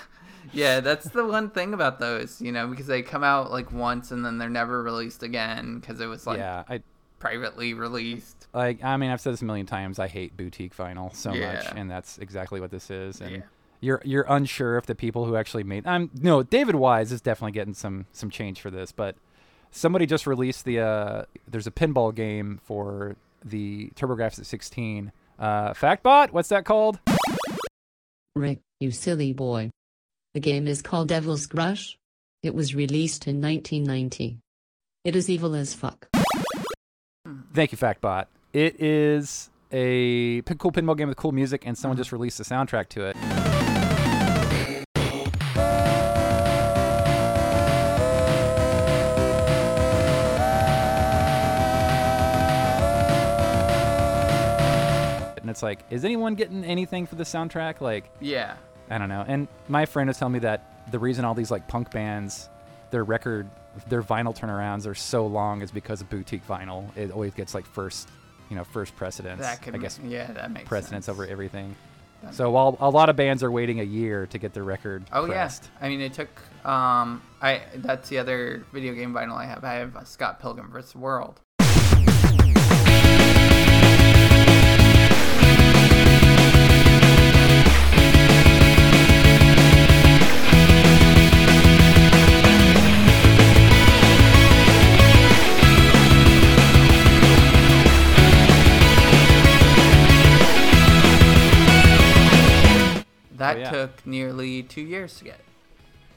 Yeah, 0.53 0.81
that's 0.81 1.09
the 1.09 1.25
one 1.25 1.49
thing 1.51 1.73
about 1.73 1.99
those, 2.01 2.41
you 2.43 2.53
know, 2.53 2.67
because 2.69 2.87
they 2.87 3.01
come 3.03 3.25
out 3.25 3.51
like 3.51 3.73
once 3.73 4.11
and 4.11 4.25
then 4.25 4.37
they're 4.37 4.51
never 4.51 4.83
released 4.83 5.23
again 5.23 5.79
because 5.81 6.01
it 6.01 6.07
was 6.07 6.27
like 6.27 6.39
yeah. 6.39 6.65
I 6.69 6.83
privately 7.19 7.73
released. 7.73 8.47
like. 8.53 8.85
I 8.85 8.97
mean, 8.99 9.11
I've 9.11 9.21
said 9.23 9.33
this 9.33 9.41
a 9.43 9.47
million 9.47 9.65
times. 9.67 9.99
I 9.99 10.07
hate 10.07 10.37
boutique 10.37 10.77
vinyl 10.77 11.15
so 11.17 11.31
much, 11.31 11.65
and 11.75 11.91
that's 11.91 12.19
exactly 12.19 12.61
what 12.61 12.71
this 12.71 12.91
is. 12.91 13.23
And 13.23 13.37
Yeah. 13.37 13.43
you're 13.81 14.03
you're 14.05 14.27
unsure 14.29 14.77
if 14.77 14.85
the 14.85 14.95
people 14.95 15.25
who 15.25 15.35
actually 15.35 15.65
made. 15.65 15.87
I'm 15.87 16.11
no 16.21 16.43
David 16.43 16.75
Wise 16.75 17.11
is 17.11 17.23
definitely 17.23 17.53
getting 17.53 17.75
some 17.75 18.05
some 18.13 18.29
change 18.29 18.61
for 18.61 18.71
this, 18.71 18.93
but 18.93 19.17
somebody 19.75 20.07
just 20.07 20.27
released 20.27 20.65
the. 20.65 20.81
Uh, 20.81 21.23
there's 21.47 21.67
a 21.67 21.71
pinball 21.71 22.15
game 22.15 22.61
for 22.65 23.17
the 23.45 23.91
TurboGrafx 23.97 24.45
16. 24.45 25.13
Uh, 25.39 25.75
Factbot, 25.75 26.31
what's 26.31 26.49
that 26.49 26.65
called? 26.65 26.99
Rick, 28.35 28.61
you 28.81 28.91
silly 28.91 29.33
boy. 29.33 29.71
The 30.33 30.41
game 30.41 30.67
is 30.67 30.83
called 30.83 31.09
Devil's 31.09 31.47
Crush. 31.47 31.99
It 32.43 32.55
was 32.55 32.75
released 32.75 33.27
in 33.27 33.41
1990. 33.41 34.39
It 35.05 35.17
is 35.17 35.29
evil 35.29 35.55
as 35.55 35.75
fuck. 35.75 36.09
Thank 37.53 37.73
you, 37.73 37.79
Factbot. 37.79 38.27
It 38.53 38.81
is 38.81 39.51
a 39.73 40.43
cool 40.43 40.73
pinball 40.73 40.97
game 40.97 41.09
with 41.09 41.17
cool 41.17 41.33
music, 41.33 41.63
and 41.67 41.77
someone 41.77 41.97
just 41.97 42.13
released 42.13 42.39
the 42.39 42.45
soundtrack 42.45 42.89
to 42.91 43.07
it. 43.07 43.17
It's 55.55 55.63
like, 55.63 55.81
is 55.89 56.05
anyone 56.05 56.35
getting 56.35 56.65
anything 56.65 57.07
for 57.07 57.15
the 57.15 57.23
soundtrack? 57.25 57.81
Like, 57.81 58.11
Yeah. 58.21 58.57
I 58.91 58.99
don't 58.99 59.09
know. 59.09 59.25
And 59.27 59.47
my 59.69 59.87
friend 59.87 60.09
was 60.09 60.19
telling 60.19 60.33
me 60.35 60.41
that 60.41 60.91
the 60.91 60.99
reason 60.99 61.25
all 61.25 61.35
these 61.35 61.51
like 61.51 61.69
punk 61.69 61.91
bands, 61.93 62.49
their 62.91 63.05
record, 63.05 63.49
their 63.89 64.03
vinyl 64.03 64.37
turnarounds 64.37 64.87
are 64.87 64.95
so 64.95 65.27
long 65.27 65.63
is 65.63 65.71
because 65.71 66.01
of 66.01 66.11
boutique 66.11 66.47
vinyl. 66.47 66.95
It 66.97 67.11
always 67.13 67.33
gets 67.35 67.55
like 67.55 67.65
first, 67.67 68.09
you 68.51 68.57
know, 68.57 68.65
first 68.65 68.95
precedence. 68.97 69.41
That 69.41 69.63
could 69.63 69.75
I 69.75 69.79
guess 69.79 69.99
yeah, 70.05 70.31
that 70.33 70.51
makes 70.51 70.69
precedence 70.69 71.07
sense. 71.07 71.15
over 71.17 71.27
everything. 71.27 71.77
That- 72.23 72.35
So 72.35 72.51
while 72.51 72.77
a 72.81 72.91
lot 72.91 73.09
of 73.09 73.17
bands 73.17 73.43
are 73.43 73.51
waiting 73.51 73.81
a 73.81 73.85
year 73.85 74.27
to 74.27 74.39
get 74.39 74.53
their 74.53 74.65
record 74.65 75.05
Oh 75.13 75.27
pressed. 75.27 75.71
yeah. 75.81 75.87
I 75.87 75.89
mean, 75.89 76.01
it 76.03 76.13
took 76.13 76.29
um 76.67 77.23
I 77.41 77.63
that's 77.77 78.09
the 78.11 78.19
other 78.19 78.65
video 78.73 78.93
game 78.93 79.15
vinyl 79.15 79.37
I 79.37 79.47
have. 79.47 79.65
I 79.65 79.75
have 79.75 79.97
Scott 80.07 80.41
Pilgrim 80.41 80.71
vs. 80.71 80.95
World. 80.95 81.41
That 103.45 103.57
Oh, 103.57 103.61
yeah. 103.61 103.71
took 103.71 104.07
nearly 104.07 104.63
two 104.63 104.81
years 104.81 105.19
to 105.19 105.25
get. 105.25 105.41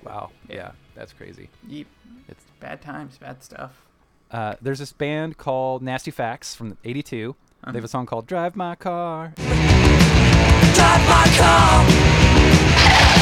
Wow. 0.02 0.30
Yeah. 0.48 0.56
Yeah, 0.56 0.72
that's 0.96 1.12
crazy. 1.12 1.50
Yeep. 1.68 1.88
It's 2.30 2.44
Bad 2.62 2.82
times, 2.82 3.18
bad 3.18 3.44
stuff. 3.44 3.86
uh, 4.32 4.56
there's 4.62 4.80
this 4.80 4.94
band 4.94 5.38
called 5.38 5.82
Nasty 5.84 6.10
Facts 6.12 6.56
from 6.56 6.78
'82. 6.86 7.36
Uh-huh. 7.64 7.72
They 7.74 7.78
have 7.78 7.84
a 7.84 7.88
song 7.90 8.06
called 8.06 8.28
"Drive 8.28 8.56
My 8.56 8.76
Car." 8.76 9.34
Drive 9.38 11.04
my 11.16 11.26
car. 11.42 11.86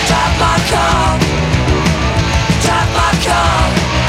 Drive 0.10 0.36
my 0.46 0.58
car. 0.70 1.20
Drive 2.62 2.90
my 3.02 3.12
car. 3.26 4.05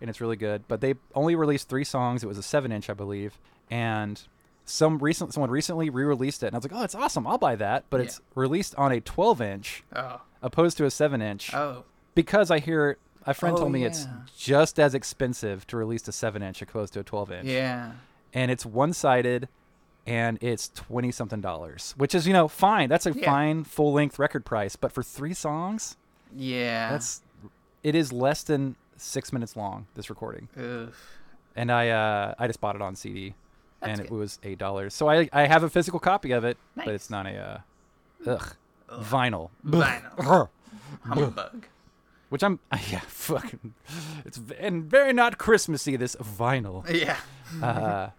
And 0.00 0.08
it's 0.10 0.20
really 0.20 0.36
good. 0.36 0.62
But 0.68 0.80
they 0.80 0.94
only 1.14 1.34
released 1.34 1.68
three 1.68 1.84
songs. 1.84 2.22
It 2.22 2.26
was 2.26 2.38
a 2.38 2.42
seven-inch, 2.42 2.88
I 2.90 2.94
believe, 2.94 3.38
and 3.70 4.20
some 4.64 4.98
recent 4.98 5.34
someone 5.34 5.50
recently 5.50 5.90
re-released 5.90 6.42
it, 6.42 6.46
and 6.48 6.54
I 6.54 6.58
was 6.58 6.64
like, 6.64 6.78
"Oh, 6.80 6.84
it's 6.84 6.94
awesome! 6.94 7.26
I'll 7.26 7.38
buy 7.38 7.56
that." 7.56 7.84
But 7.90 7.98
Yeah. 8.00 8.04
it's 8.06 8.20
released 8.34 8.74
on 8.76 8.92
a 8.92 9.00
12-inch 9.00 9.84
Oh. 9.94 10.20
opposed 10.42 10.76
to 10.78 10.84
a 10.84 10.90
seven-inch 10.90 11.52
Oh. 11.54 11.84
because 12.14 12.50
I 12.50 12.58
hear 12.60 12.96
a 13.26 13.34
friend 13.34 13.56
Oh, 13.56 13.60
told 13.60 13.72
me 13.72 13.84
it's 13.84 14.06
just 14.36 14.78
as 14.78 14.94
expensive 14.94 15.66
to 15.66 15.76
release 15.76 16.06
a 16.08 16.12
seven-inch 16.12 16.62
opposed 16.62 16.92
to 16.94 17.00
a 17.00 17.04
12-inch, 17.04 17.46
Yeah. 17.48 17.92
and 18.32 18.50
it's 18.50 18.64
one-sided. 18.66 19.48
And 20.06 20.38
it's 20.40 20.68
twenty 20.70 21.12
something 21.12 21.42
dollars, 21.42 21.92
which 21.98 22.14
is 22.14 22.26
you 22.26 22.32
know 22.32 22.48
fine. 22.48 22.88
That's 22.88 23.04
a 23.04 23.12
Yeah. 23.12 23.26
fine 23.26 23.64
full 23.64 23.92
length 23.92 24.18
record 24.18 24.46
price. 24.46 24.74
But 24.74 24.92
for 24.92 25.02
three 25.02 25.34
songs, 25.34 25.98
Yeah. 26.34 26.90
that's 26.90 27.20
it 27.84 27.94
is 27.94 28.10
less 28.10 28.42
than 28.42 28.76
six 29.00 29.32
minutes 29.32 29.56
long. 29.56 29.86
This 29.94 30.10
recording. 30.10 30.48
Oof. 30.58 31.18
and 31.56 31.70
I 31.72 31.88
uh, 31.88 32.34
I 32.38 32.46
just 32.46 32.60
bought 32.60 32.76
it 32.76 32.82
on 32.82 32.94
CD, 32.94 33.34
That's 33.80 33.98
and 33.98 34.06
it 34.06 34.12
was 34.12 34.38
eight 34.42 34.58
dollars. 34.58 34.94
So 34.94 35.08
I 35.08 35.28
I 35.32 35.46
have 35.46 35.62
a 35.62 35.70
physical 35.70 35.98
copy 36.00 36.32
of 36.32 36.44
it, 36.44 36.56
but 36.76 36.88
it's 36.88 37.10
not 37.10 37.26
a 37.26 37.62
uh, 38.26 38.30
ugh, 38.30 38.54
vinyl, 38.90 39.50
Vinyl. 39.66 40.48
Humbug. 41.02 41.66
which 42.28 42.42
I'm 42.42 42.58
yeah 42.90 43.00
fucking 43.06 43.74
it's 44.24 44.40
and 44.58 44.84
very 44.84 45.12
not 45.12 45.38
Christmassy. 45.38 45.96
This 45.96 46.16
vinyl. 46.16 46.88
Yeah. 46.92 47.16
Uh, 47.62 48.10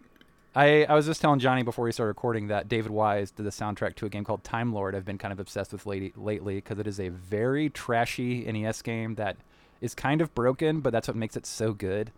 I 0.55 0.83
I 0.85 0.95
was 0.95 1.05
just 1.05 1.21
telling 1.21 1.39
Johnny 1.39 1.63
before 1.63 1.85
we 1.85 1.91
started 1.91 2.09
recording 2.09 2.47
that 2.47 2.67
David 2.67 2.91
Wise 2.91 3.31
did 3.31 3.45
the 3.45 3.51
soundtrack 3.51 3.95
to 3.95 4.05
a 4.05 4.09
game 4.09 4.23
called 4.25 4.43
Time 4.43 4.73
Lord. 4.73 4.95
I've 4.95 5.05
been 5.05 5.17
kind 5.17 5.31
of 5.31 5.39
obsessed 5.39 5.71
with 5.71 5.85
late, 5.85 6.17
lately 6.17 6.55
because 6.55 6.79
it 6.79 6.87
is 6.87 6.99
a 6.99 7.09
very 7.09 7.69
trashy 7.69 8.43
NES 8.51 8.81
game 8.81 9.15
that 9.15 9.37
is 9.81 9.95
kind 9.95 10.21
of 10.21 10.33
broken, 10.35 10.79
but 10.79 10.93
that's 10.93 11.07
what 11.07 11.17
makes 11.17 11.35
it 11.35 11.45
so 11.45 11.73
good. 11.73 12.11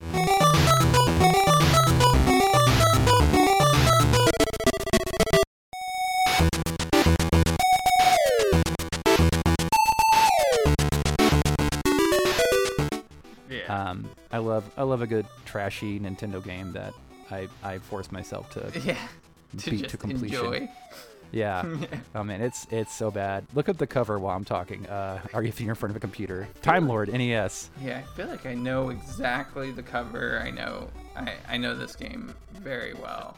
Yeah. 13.49 13.89
Um, 13.89 14.09
I 14.31 14.39
love 14.39 14.69
I 14.77 14.83
love 14.83 15.01
a 15.01 15.07
good 15.07 15.25
trashy 15.45 15.99
Nintendo 15.99 16.43
game 16.43 16.73
that 16.73 16.93
I, 17.31 17.47
I 17.63 17.77
force 17.79 18.11
myself 18.11 18.49
to 18.51 18.79
yeah, 18.83 18.97
to 19.59 19.69
beat 19.71 19.89
to 19.89 19.97
completion. 19.97 20.45
Enjoy. 20.45 20.69
Yeah. 21.39 21.65
oh 22.13 22.23
man, 22.23 22.41
it's 22.41 22.67
it's 22.69 22.93
so 22.93 23.09
bad. 23.09 23.45
Look 23.55 23.67
up 23.67 23.77
the 23.77 23.87
cover 23.87 24.19
while 24.19 24.35
I'm 24.37 24.45
talking. 24.45 24.85
Uh, 24.87 25.19
are 25.33 25.41
you 25.41 25.49
if 25.49 25.59
you're 25.59 25.69
in 25.71 25.75
front 25.75 25.89
of 25.91 25.95
a 25.97 25.99
computer? 25.99 26.47
Time 26.61 26.87
Lord 26.87 27.11
NES. 27.11 27.71
Yeah, 27.81 27.97
I 27.99 28.15
feel 28.15 28.27
like 28.27 28.45
I 28.45 28.53
know 28.53 28.89
exactly 28.89 29.71
the 29.71 29.81
cover. 29.81 30.39
I 30.45 30.51
know 30.51 30.89
I, 31.15 31.33
I 31.49 31.57
know 31.57 31.75
this 31.75 31.95
game 31.95 32.35
very 32.53 32.93
well. 32.93 33.35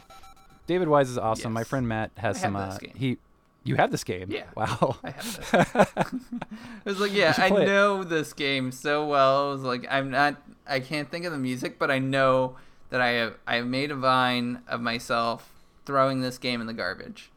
David 0.68 0.88
Wise 0.90 1.10
is 1.10 1.18
awesome. 1.18 1.54
My 1.54 1.64
friend 1.64 1.88
Matt 1.88 2.12
has 2.18 2.38
I 2.38 2.42
some. 2.42 2.56
have 2.56 2.74
Uh, 2.74 2.78
game. 2.80 2.94
he, 2.98 3.18
you 3.64 3.76
have 3.76 3.92
this 3.92 4.04
game. 4.04 4.30
Yeah. 4.30 4.44
Wow. 4.56 4.98
I 5.04 5.12
have 5.12 5.36
this. 5.52 5.94
it 6.12 6.86
was 6.86 7.00
like, 7.00 7.14
yeah, 7.14 7.34
I 7.38 7.48
it. 7.48 7.66
know 7.66 8.04
this 8.04 8.34
game 8.34 8.72
so 8.72 9.08
well. 9.08 9.50
It 9.50 9.54
was 9.54 9.62
like, 9.64 9.86
I'm 9.90 10.10
not, 10.10 10.36
I 10.68 10.80
can't 10.80 11.10
think 11.10 11.24
of 11.26 11.32
the 11.32 11.38
music, 11.38 11.78
but 11.80 11.90
I 11.92 12.00
know 12.00 12.56
that 12.90 13.00
I 13.00 13.10
have, 13.10 13.36
I 13.48 13.56
have 13.58 13.68
made 13.68 13.92
a 13.92 13.96
vine 13.96 14.62
of 14.68 14.82
myself 14.82 15.52
throwing 15.86 16.22
this 16.22 16.38
game 16.38 16.62
in 16.62 16.68
the 16.68 16.74
garbage. 16.74 17.30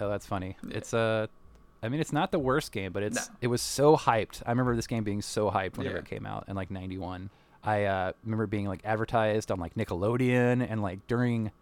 Oh, 0.00 0.08
that's 0.08 0.26
funny. 0.26 0.56
It's 0.70 0.92
Uh, 0.94 1.26
I 1.82 1.88
mean, 1.88 2.00
it's 2.00 2.12
not 2.12 2.30
the 2.32 2.38
worst 2.38 2.72
game, 2.72 2.92
but 2.92 3.02
it's 3.02 3.28
No. 3.28 3.34
it 3.42 3.46
was 3.46 3.62
so 3.62 3.96
hyped. 3.96 4.42
I 4.46 4.50
remember 4.50 4.76
this 4.76 4.86
game 4.86 5.04
being 5.04 5.22
so 5.22 5.50
hyped 5.50 5.76
whenever 5.78 5.96
Yeah. 5.96 6.00
it 6.02 6.06
came 6.06 6.26
out 6.26 6.44
in 6.48 6.56
like 6.56 6.70
'91. 6.70 7.30
I 7.64 7.84
uh, 7.84 8.12
remember 8.24 8.46
being 8.46 8.66
like 8.66 8.80
advertised 8.84 9.50
on 9.50 9.58
like 9.60 9.74
Nickelodeon 9.74 10.66
and 10.68 10.82
like 10.82 11.06
during 11.06 11.52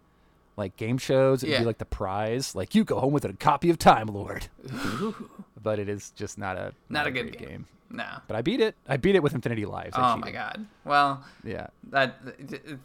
like 0.57 0.75
game 0.77 0.97
shows. 0.97 1.41
It'd 1.43 1.53
Yeah. 1.53 1.59
be 1.59 1.65
like 1.65 1.77
the 1.77 1.85
prize, 1.85 2.53
like 2.55 2.75
you 2.75 2.83
go 2.83 2.99
home 2.99 3.13
with 3.13 3.23
a 3.25 3.33
copy 3.33 3.69
of 3.69 3.77
Time 3.77 4.07
Lord. 4.07 4.47
but 5.61 5.79
it 5.79 5.89
is 5.89 6.11
just 6.11 6.37
not 6.37 6.57
a 6.57 6.73
Not 6.89 7.07
a 7.07 7.11
great 7.11 7.37
good 7.37 7.37
game. 7.47 7.65
No. 7.91 8.05
But 8.27 8.35
I 8.37 8.43
beat 8.43 8.61
it. 8.61 8.75
I 8.87 8.97
beat 8.97 9.15
it 9.15 9.23
with 9.23 9.33
Infinity 9.33 9.65
Lives. 9.65 9.95
I 9.97 10.13
Oh 10.13 10.17
my 10.17 10.29
god. 10.31 10.65
Well, 10.85 11.23
Yeah. 11.43 11.67
that 11.89 12.17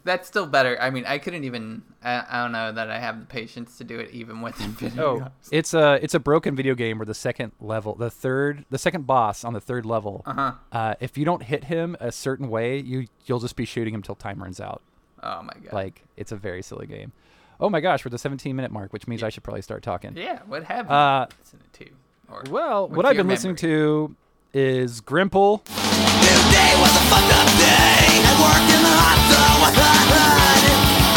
that's 0.03 0.27
still 0.27 0.47
better. 0.47 0.77
I 0.81 0.89
mean, 0.89 1.05
I 1.05 1.19
couldn't 1.19 1.43
even. 1.43 1.83
I, 2.03 2.23
I 2.27 2.41
don't 2.41 2.51
know 2.51 2.71
that 2.71 2.89
I 2.89 2.97
have 2.99 3.19
the 3.19 3.25
patience 3.27 3.77
to 3.77 3.83
do 3.83 3.99
it 3.99 4.09
even 4.11 4.41
with 4.41 4.59
Infinity. 4.59 4.99
Oh, 4.99 5.15
Lives. 5.15 5.49
it's 5.51 5.73
a 5.75 5.99
it's 6.03 6.15
a 6.15 6.19
broken 6.19 6.55
video 6.55 6.73
game 6.73 6.97
where 6.97 7.05
the 7.05 7.13
second 7.13 7.51
level, 7.59 7.93
the 7.95 8.09
third, 8.09 8.65
the 8.71 8.79
second 8.79 9.05
boss 9.05 9.43
on 9.43 9.53
the 9.53 9.61
third 9.61 9.85
level, 9.85 10.23
Uh-huh. 10.25 10.53
uh, 10.71 10.95
if 10.99 11.17
you 11.19 11.25
don't 11.25 11.43
hit 11.43 11.65
him 11.65 11.95
a 11.99 12.11
certain 12.11 12.49
way, 12.49 12.79
you 12.79 13.05
you'll 13.25 13.39
just 13.39 13.55
be 13.55 13.65
shooting 13.65 13.93
him 13.93 14.01
till 14.01 14.15
time 14.15 14.41
runs 14.41 14.59
out. 14.59 14.81
Oh 15.21 15.43
my 15.43 15.53
god. 15.63 15.71
Like 15.73 16.03
it's 16.17 16.31
a 16.31 16.35
very 16.35 16.63
silly 16.63 16.87
game. 16.87 17.11
Oh 17.59 17.69
my 17.69 17.79
gosh, 17.79 18.03
we're 18.03 18.09
at 18.09 18.11
the 18.13 18.17
17 18.17 18.55
minute 18.55 18.71
mark, 18.71 18.91
which 18.91 19.07
means 19.07 19.21
I 19.23 19.29
should 19.29 19.43
probably 19.43 19.61
start 19.61 19.83
talking. 19.83 20.17
yeah. 20.17 20.39
What 20.47 20.63
have 20.63 20.87
you 20.87 20.91
Uh, 20.95 21.27
listening 21.39 21.63
to? 21.73 21.87
Or 22.27 22.43
Well, 22.49 22.87
what 22.89 23.05
I've 23.05 23.15
been 23.17 23.27
listening 23.27 23.55
to 23.57 24.15
is 24.55 25.01
Grimple. 25.01 25.61
Today 25.65 26.71
was 26.79 26.95
a 26.95 27.03
fucked 27.11 27.33
up 27.35 27.47
day. 27.59 28.07
I 28.23 28.31
worked 28.39 28.71
in 28.71 28.79
the 28.79 28.95
hot. 28.95 29.19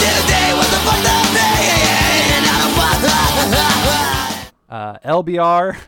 Today 0.03 0.51
was 0.59 0.67
a 0.67 0.81
fucked 0.83 1.07
up 1.07 1.23
day. 1.31 2.35
And 2.35 2.43
I 2.51 2.59
don't 2.59 2.75
fuck. 2.75 2.99
uh, 4.75 4.99
LBR, 5.23 5.79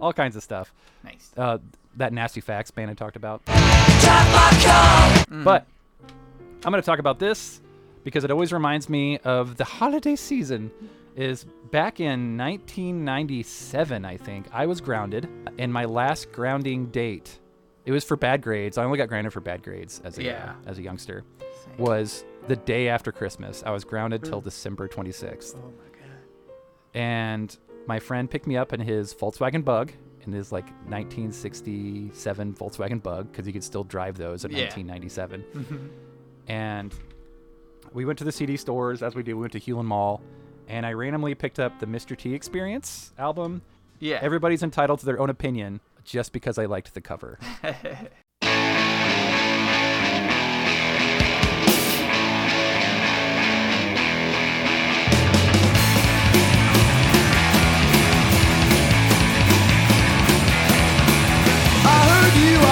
all 0.00 0.14
kinds 0.14 0.36
of 0.36 0.42
stuff. 0.42 0.72
Nice. 1.04 1.30
Uh, 1.36 1.58
that 1.96 2.14
Nasty 2.14 2.40
Facts 2.40 2.70
band 2.70 2.90
I 2.90 2.94
talked 2.94 3.16
about. 3.16 3.44
Mm. 3.44 5.44
But 5.44 5.66
I'm 6.64 6.70
going 6.70 6.80
to 6.82 6.86
talk 6.86 6.98
about 7.00 7.18
this 7.18 7.60
because 8.04 8.24
it 8.24 8.30
always 8.30 8.52
reminds 8.52 8.88
me 8.88 9.18
of 9.18 9.56
the 9.56 9.64
holiday 9.64 10.16
season. 10.16 10.70
Is 11.14 11.44
back 11.70 12.00
in 12.00 12.38
1997, 12.38 14.04
I 14.04 14.16
think 14.16 14.46
I 14.50 14.64
was 14.64 14.80
grounded, 14.80 15.28
and 15.58 15.70
my 15.70 15.84
last 15.84 16.32
grounding 16.32 16.86
date, 16.86 17.38
it 17.84 17.92
was 17.92 18.02
for 18.02 18.16
bad 18.16 18.40
grades. 18.40 18.78
I 18.78 18.84
only 18.84 18.96
got 18.96 19.08
grounded 19.08 19.30
for 19.34 19.40
bad 19.40 19.62
grades 19.62 20.00
as 20.04 20.16
a 20.16 20.22
Yeah. 20.22 20.54
as 20.66 20.78
a 20.78 20.82
youngster. 20.82 21.22
Was 21.76 22.24
the 22.48 22.56
day 22.56 22.88
after 22.88 23.12
Christmas. 23.12 23.62
I 23.66 23.70
was 23.72 23.84
grounded 23.84 24.24
till 24.24 24.40
December 24.40 24.88
26th. 24.88 25.54
Oh 25.56 25.66
my 25.68 25.84
god. 25.98 26.54
and 26.94 27.56
my 27.86 27.98
friend 27.98 28.30
picked 28.30 28.46
me 28.46 28.56
up 28.56 28.72
in 28.72 28.80
his 28.80 29.12
Volkswagen 29.12 29.62
Bug, 29.64 29.92
in 30.24 30.32
his 30.32 30.50
like 30.50 30.64
1967 30.88 32.54
Volkswagen 32.54 33.02
Bug, 33.02 33.30
because 33.30 33.44
he 33.44 33.52
could 33.52 33.64
still 33.64 33.84
drive 33.84 34.16
those 34.16 34.44
in 34.46 34.50
Yeah. 34.52 34.60
1997. 34.70 35.44
Mm-hmm. 35.54 35.86
And 36.48 36.94
we 37.92 38.04
went 38.04 38.18
to 38.18 38.24
the 38.24 38.32
CD 38.32 38.56
stores, 38.56 39.02
as 39.02 39.14
we 39.14 39.22
do. 39.22 39.36
We 39.36 39.42
went 39.42 39.52
to 39.52 39.60
Hulen 39.60 39.84
Mall, 39.84 40.20
and 40.68 40.84
I 40.86 40.92
randomly 40.92 41.34
picked 41.34 41.58
up 41.58 41.78
the 41.78 41.86
Mr. 41.86 42.16
T 42.16 42.34
Experience 42.34 43.12
album. 43.18 43.62
Yeah. 43.98 44.18
Everybody's 44.20 44.62
entitled 44.62 45.00
to 45.00 45.06
their 45.06 45.20
own 45.20 45.30
opinion, 45.30 45.80
just 46.04 46.32
because 46.32 46.58
I 46.58 46.66
liked 46.66 46.94
the 46.94 47.00
cover. 47.00 47.38
I 61.84 61.98
heard 62.08 62.36
you, 62.36 62.58
I 62.58 62.71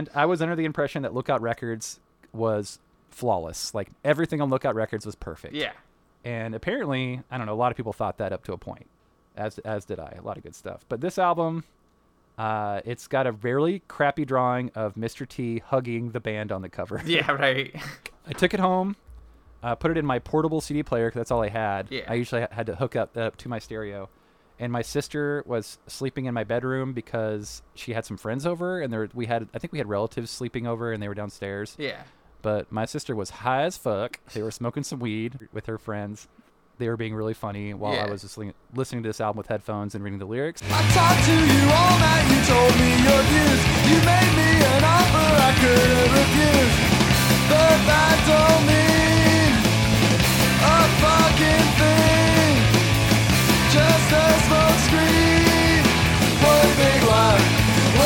And 0.00 0.08
I 0.14 0.24
was 0.24 0.40
under 0.40 0.56
the 0.56 0.64
impression 0.64 1.02
that 1.02 1.12
Lookout 1.12 1.42
Records 1.42 2.00
was 2.32 2.78
flawless. 3.10 3.74
Like 3.74 3.88
everything 4.02 4.40
on 4.40 4.48
Lookout 4.48 4.74
Records 4.74 5.04
was 5.04 5.14
perfect. 5.14 5.54
yeah. 5.54 5.72
and 6.24 6.54
apparently 6.54 7.20
i 7.30 7.36
don't 7.38 7.46
know 7.46 7.52
a 7.52 7.62
lot 7.64 7.70
of 7.72 7.76
people 7.76 7.92
thought 7.94 8.16
that 8.18 8.30
up 8.32 8.44
to 8.44 8.52
a 8.52 8.58
point 8.58 8.86
as 9.36 9.58
as 9.60 9.84
did 9.86 9.98
i 9.98 10.14
a 10.18 10.22
lot 10.22 10.36
of 10.36 10.42
good 10.42 10.54
stuff 10.54 10.84
but 10.90 11.00
this 11.00 11.16
album 11.18 11.64
uh, 12.38 12.80
it's 12.84 13.06
got 13.06 13.26
a 13.26 13.32
really 13.32 13.82
crappy 13.88 14.24
drawing 14.26 14.70
of 14.74 14.94
mr 14.96 15.26
t 15.26 15.60
hugging 15.66 16.10
the 16.10 16.20
band 16.20 16.52
on 16.52 16.60
the 16.62 16.68
cover 16.68 17.02
Yeah. 17.06 17.30
Right. 17.32 17.74
i 18.28 18.32
took 18.32 18.52
it 18.54 18.60
home 18.60 18.96
uh, 19.62 19.74
put 19.74 19.90
it 19.90 19.96
in 19.98 20.04
my 20.06 20.18
portable 20.18 20.60
cd 20.60 20.82
player 20.82 21.08
because 21.08 21.20
that's 21.20 21.30
all 21.30 21.42
i 21.42 21.48
had 21.48 21.86
Yeah. 21.90 22.04
i 22.08 22.14
usually 22.14 22.46
had 22.50 22.66
to 22.66 22.76
hook 22.76 22.96
up 22.96 23.16
up 23.16 23.36
to 23.36 23.48
my 23.48 23.58
stereo 23.58 24.08
and 24.60 24.70
my 24.70 24.82
sister 24.82 25.42
was 25.46 25.78
sleeping 25.88 26.26
in 26.26 26.34
my 26.34 26.44
bedroom 26.44 26.92
because 26.92 27.62
she 27.74 27.92
had 27.94 28.04
some 28.04 28.16
friends 28.18 28.44
over 28.46 28.80
and 28.80 28.92
there 28.92 29.08
we 29.14 29.24
had 29.26 29.48
i 29.54 29.58
think 29.58 29.72
we 29.72 29.78
had 29.78 29.88
relatives 29.88 30.30
sleeping 30.30 30.66
over 30.66 30.92
and 30.92 31.02
they 31.02 31.08
were 31.08 31.14
downstairs 31.14 31.74
Yeah. 31.78 32.02
but 32.42 32.70
my 32.70 32.84
sister 32.84 33.16
was 33.16 33.30
high 33.30 33.62
as 33.62 33.76
fuck. 33.76 34.20
They 34.34 34.42
were 34.42 34.50
smoking 34.52 34.82
some 34.84 34.98
weed 35.00 35.48
with 35.52 35.66
her 35.66 35.78
friends. 35.78 36.28
They 36.78 36.88
were 36.88 36.96
being 36.96 37.14
really 37.14 37.34
funny 37.34 37.74
while 37.74 37.92
I 37.92 37.96
Yeah. 38.06 38.10
was 38.10 38.22
listening, 38.22 38.54
listening 38.74 39.02
to 39.02 39.08
this 39.10 39.20
album 39.20 39.36
with 39.38 39.48
headphones 39.48 39.94
and 39.94 40.02
reading 40.04 40.18
the 40.18 40.24
lyrics. 40.24 40.62
I 40.64 40.82
talked 40.96 41.24
to 41.28 41.36
you 41.36 41.62
all 41.78 41.96
night, 42.00 42.24
you 42.32 42.40
told 42.52 42.72
me 42.80 42.90
your 43.08 43.22
views. 43.30 43.60
You 43.90 43.96
made 44.12 44.32
me 44.40 44.50
an 44.76 44.84
offer 44.96 45.28
I 45.48 45.52
couldn't 45.60 46.10
refuse. 46.20 46.74
But 47.52 47.76
that 47.90 48.16
don't 48.30 48.62
mean 48.72 49.52
a 50.64 50.78
fucking 51.02 51.66
thing. 51.78 51.99
Just 54.10 54.44
smoke 54.46 54.78
screen. 54.86 55.82
One 56.42 56.70
big 56.82 57.00
lie, 57.12 57.42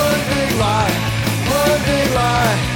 one 0.03 0.21
big 0.33 0.53
lie, 0.65 0.93
one 1.49 1.81
big 1.89 2.09
lie. 2.15 2.71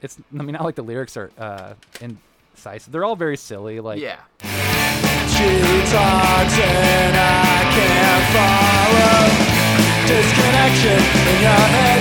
It's 0.00 0.18
I 0.36 0.42
mean 0.42 0.52
not 0.52 0.64
like 0.64 0.74
the 0.74 0.82
lyrics 0.82 1.16
are 1.16 1.30
uh, 1.38 1.74
incisive. 2.00 2.90
They're 2.92 3.04
all 3.04 3.14
very 3.16 3.36
silly. 3.36 3.78
Like 3.78 4.00
Yeah. 4.00 4.18
She 4.42 5.48
talks 5.92 6.58
and 6.58 7.16
I 7.16 7.62
can't 7.74 8.24
follow. 8.34 9.61
Disconnection 10.06 10.98
in 11.30 11.38
your 11.40 11.64
head, 11.74 12.00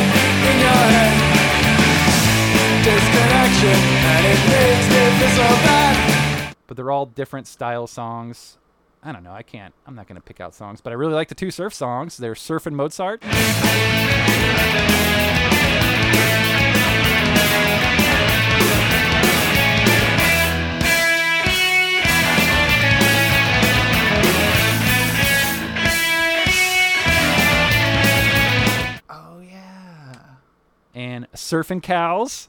in 0.49 0.57
your 0.59 0.83
head. 0.95 1.13
Disconnection, 2.83 3.77
and 4.11 4.25
it 4.25 4.39
makes 4.49 4.87
me 4.89 5.01
feel 5.19 5.29
so 5.37 5.47
bad. 5.65 6.55
but 6.67 6.75
they're 6.77 6.91
all 6.91 7.05
different 7.05 7.47
style 7.47 7.85
songs. 7.87 8.57
I 9.03 9.11
don't 9.11 9.23
know. 9.23 9.33
I 9.33 9.43
can't. 9.43 9.73
I'm 9.87 9.95
not 9.95 10.07
gonna 10.07 10.21
pick 10.21 10.39
out 10.39 10.53
songs, 10.55 10.81
but 10.81 10.91
I 10.91 10.93
really 10.95 11.13
like 11.13 11.27
the 11.27 11.35
two 11.35 11.51
surf 11.51 11.73
songs. 11.73 12.17
They're 12.17 12.35
Surf 12.35 12.65
and 12.65 12.75
Mozart. 12.75 13.23
And 31.01 31.31
Surfing 31.31 31.81
Cows. 31.81 32.47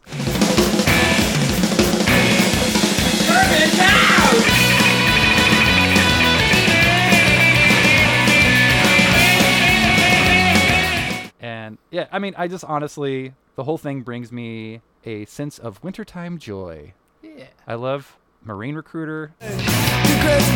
And 11.41 11.79
yeah, 11.91 12.09
I 12.12 12.19
mean, 12.19 12.35
I 12.37 12.47
just 12.47 12.62
honestly, 12.65 13.33
the 13.57 13.65
whole 13.65 13.79
thing 13.79 14.03
brings 14.03 14.31
me 14.31 14.83
a 15.05 15.25
sense 15.25 15.59
of 15.59 15.83
wintertime 15.83 16.37
joy. 16.38 16.93
Yeah. 17.23 17.47
I 17.67 17.75
love 17.75 18.19
Marine 18.45 18.75
Recruiter. 18.75 19.33
You 19.41 19.49
great 19.49 19.62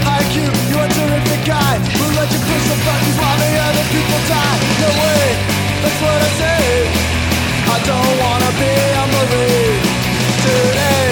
IQ, 0.04 0.36
you're 0.68 0.84
a 0.84 0.92
terrific 0.92 1.46
guy. 1.46 1.78
Who 1.78 2.14
let 2.14 2.30
you 2.30 2.38
push 2.44 2.64
the 2.68 2.76
buttons 2.84 3.16
while 3.16 3.38
the 3.38 3.56
other 3.56 3.84
people 3.88 4.20
die? 4.28 4.58
No 4.84 4.90
way, 5.00 5.24
that's 5.80 6.00
what 6.02 6.22
I 6.22 6.28
say. 6.36 7.15
I 7.68 7.76
don't 7.84 8.14
wanna 8.22 8.50
be 8.60 8.72
a 8.72 9.04
Marine 9.14 9.82
today. 10.46 11.10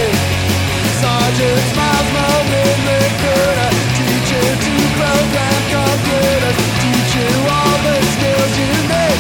Sergeant 1.03 1.61
Smiles, 1.73 2.09
Marine 2.15 2.81
recruiter, 2.89 3.71
teach 3.99 4.29
you 4.35 4.47
to 4.65 4.75
program 4.99 5.61
computers, 5.75 6.59
teach 6.81 7.13
you 7.19 7.31
all 7.51 7.77
the 7.87 7.97
skills 8.15 8.53
you 8.61 8.73
need. 8.93 9.19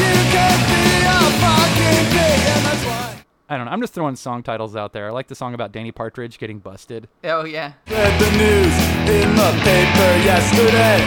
You 0.00 0.14
can 0.34 0.56
be 0.70 0.84
a 1.04 1.20
fucking 1.42 2.04
pig, 2.14 2.40
and 2.54 2.62
that's 2.66 2.84
why. 2.86 3.24
I 3.48 3.56
don't 3.56 3.66
know. 3.66 3.72
I'm 3.72 3.80
just 3.80 3.94
throwing 3.94 4.16
song 4.16 4.42
titles 4.42 4.76
out 4.76 4.92
there. 4.92 5.08
I 5.08 5.10
like 5.10 5.28
the 5.28 5.34
song 5.34 5.54
about 5.54 5.72
Danny 5.72 5.92
Partridge 5.92 6.38
getting 6.38 6.58
busted. 6.58 7.08
Oh 7.24 7.44
yeah. 7.44 7.72
Read 7.90 8.20
the 8.20 8.30
news 8.38 8.74
in 9.10 9.34
the 9.34 9.50
paper 9.62 10.10
yesterday. 10.24 10.98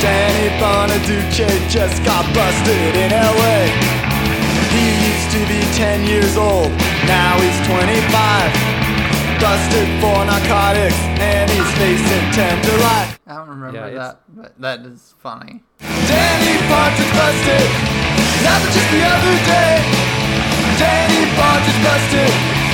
Danny 0.00 0.48
Bonaduce 0.60 1.68
just 1.68 2.04
got 2.04 2.24
busted 2.34 2.94
in 2.94 3.10
LA. 3.10 3.97
He 4.72 4.84
used 5.10 5.30
to 5.32 5.40
be 5.48 5.60
10 5.74 6.06
years 6.06 6.36
old, 6.36 6.70
now 7.08 7.38
he's 7.40 7.58
25. 7.66 8.52
Busted 9.40 9.88
for 10.02 10.18
narcotics, 10.26 10.98
and 11.22 11.48
he's 11.50 11.70
facing 11.78 12.24
10 12.32 12.64
to 12.64 12.72
life. 12.82 13.20
I 13.26 13.36
don't 13.36 13.48
remember 13.48 13.78
Yeah, 13.78 13.94
that, 13.98 14.20
but 14.34 14.60
that 14.60 14.80
is 14.84 15.14
funny. 15.18 15.62
Danny 15.78 16.56
Partridge 16.66 17.12
busted, 17.14 17.66
now 18.42 18.58
that 18.58 18.70
just 18.74 18.90
the 18.90 19.02
other 19.06 19.36
day. 19.46 19.78
Danny 20.76 21.22
Partridge 21.38 21.80
busted, 21.86 22.32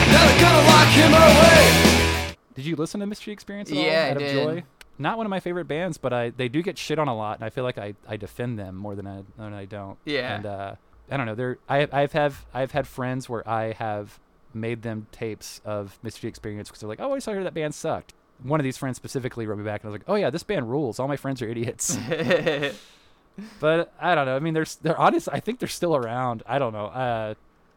now 0.08 0.24
they're 0.24 0.40
gonna 0.40 0.64
lock 0.72 0.88
him 0.96 1.12
away. 1.12 2.34
Did 2.54 2.64
you 2.66 2.76
listen 2.76 3.00
to 3.00 3.06
Mr. 3.06 3.24
T 3.24 3.32
Experience 3.32 3.70
at 3.70 3.76
all? 3.76 3.84
Yeah, 3.84 4.04
I 4.06 4.10
Out 4.10 4.16
of 4.16 4.22
did. 4.22 4.44
Joy? 4.44 4.64
Not 4.96 5.16
one 5.18 5.26
of 5.26 5.30
my 5.30 5.40
favorite 5.40 5.66
bands, 5.66 5.98
but 5.98 6.12
I 6.12 6.30
they 6.30 6.48
do 6.48 6.62
get 6.62 6.78
shit 6.78 6.98
on 6.98 7.08
a 7.08 7.14
lot, 7.16 7.36
and 7.38 7.44
I 7.44 7.50
feel 7.50 7.64
like 7.64 7.78
I, 7.78 7.94
I 8.08 8.16
defend 8.16 8.58
them 8.58 8.76
more 8.76 8.94
than 8.94 9.06
I 9.06 9.22
than 9.36 9.52
I 9.52 9.64
don't. 9.64 9.98
Yeah. 10.04 10.36
And 10.36 10.46
uh, 10.46 10.74
I 11.10 11.16
don't 11.16 11.26
know. 11.26 11.34
They're 11.34 11.58
I 11.68 11.86
I've 11.92 12.12
have 12.12 12.44
I've 12.54 12.72
had 12.72 12.86
friends 12.86 13.28
where 13.28 13.46
I 13.48 13.72
have 13.72 14.18
made 14.52 14.82
them 14.82 15.06
tapes 15.12 15.60
of 15.64 15.98
Mr. 16.04 16.20
T 16.20 16.28
Experience 16.28 16.68
because 16.68 16.80
they're 16.80 16.88
like, 16.88 17.00
oh, 17.00 17.14
I 17.14 17.18
saw 17.18 17.32
hear 17.32 17.44
that 17.44 17.54
band 17.54 17.74
sucked. 17.74 18.14
One 18.42 18.58
of 18.60 18.64
these 18.64 18.76
friends 18.76 18.96
specifically 18.96 19.46
wrote 19.46 19.58
me 19.58 19.64
back, 19.64 19.82
and 19.82 19.88
I 19.88 19.92
was 19.92 20.00
like, 20.00 20.08
oh 20.08 20.14
yeah, 20.16 20.30
this 20.30 20.42
band 20.42 20.70
rules. 20.70 20.98
All 20.98 21.08
my 21.08 21.16
friends 21.16 21.40
are 21.42 21.48
idiots. 21.48 21.96
but 23.60 23.92
I 24.00 24.14
don't 24.14 24.26
know. 24.26 24.36
I 24.36 24.38
mean, 24.38 24.54
they're 24.54 24.62
s- 24.62 24.76
they're 24.76 24.98
honest. 24.98 25.28
I 25.32 25.40
think 25.40 25.58
they're 25.58 25.68
still 25.68 25.96
around. 25.96 26.42
I 26.46 26.58
don't 26.58 26.72
know. 26.72 26.86
Uh, 26.86 27.34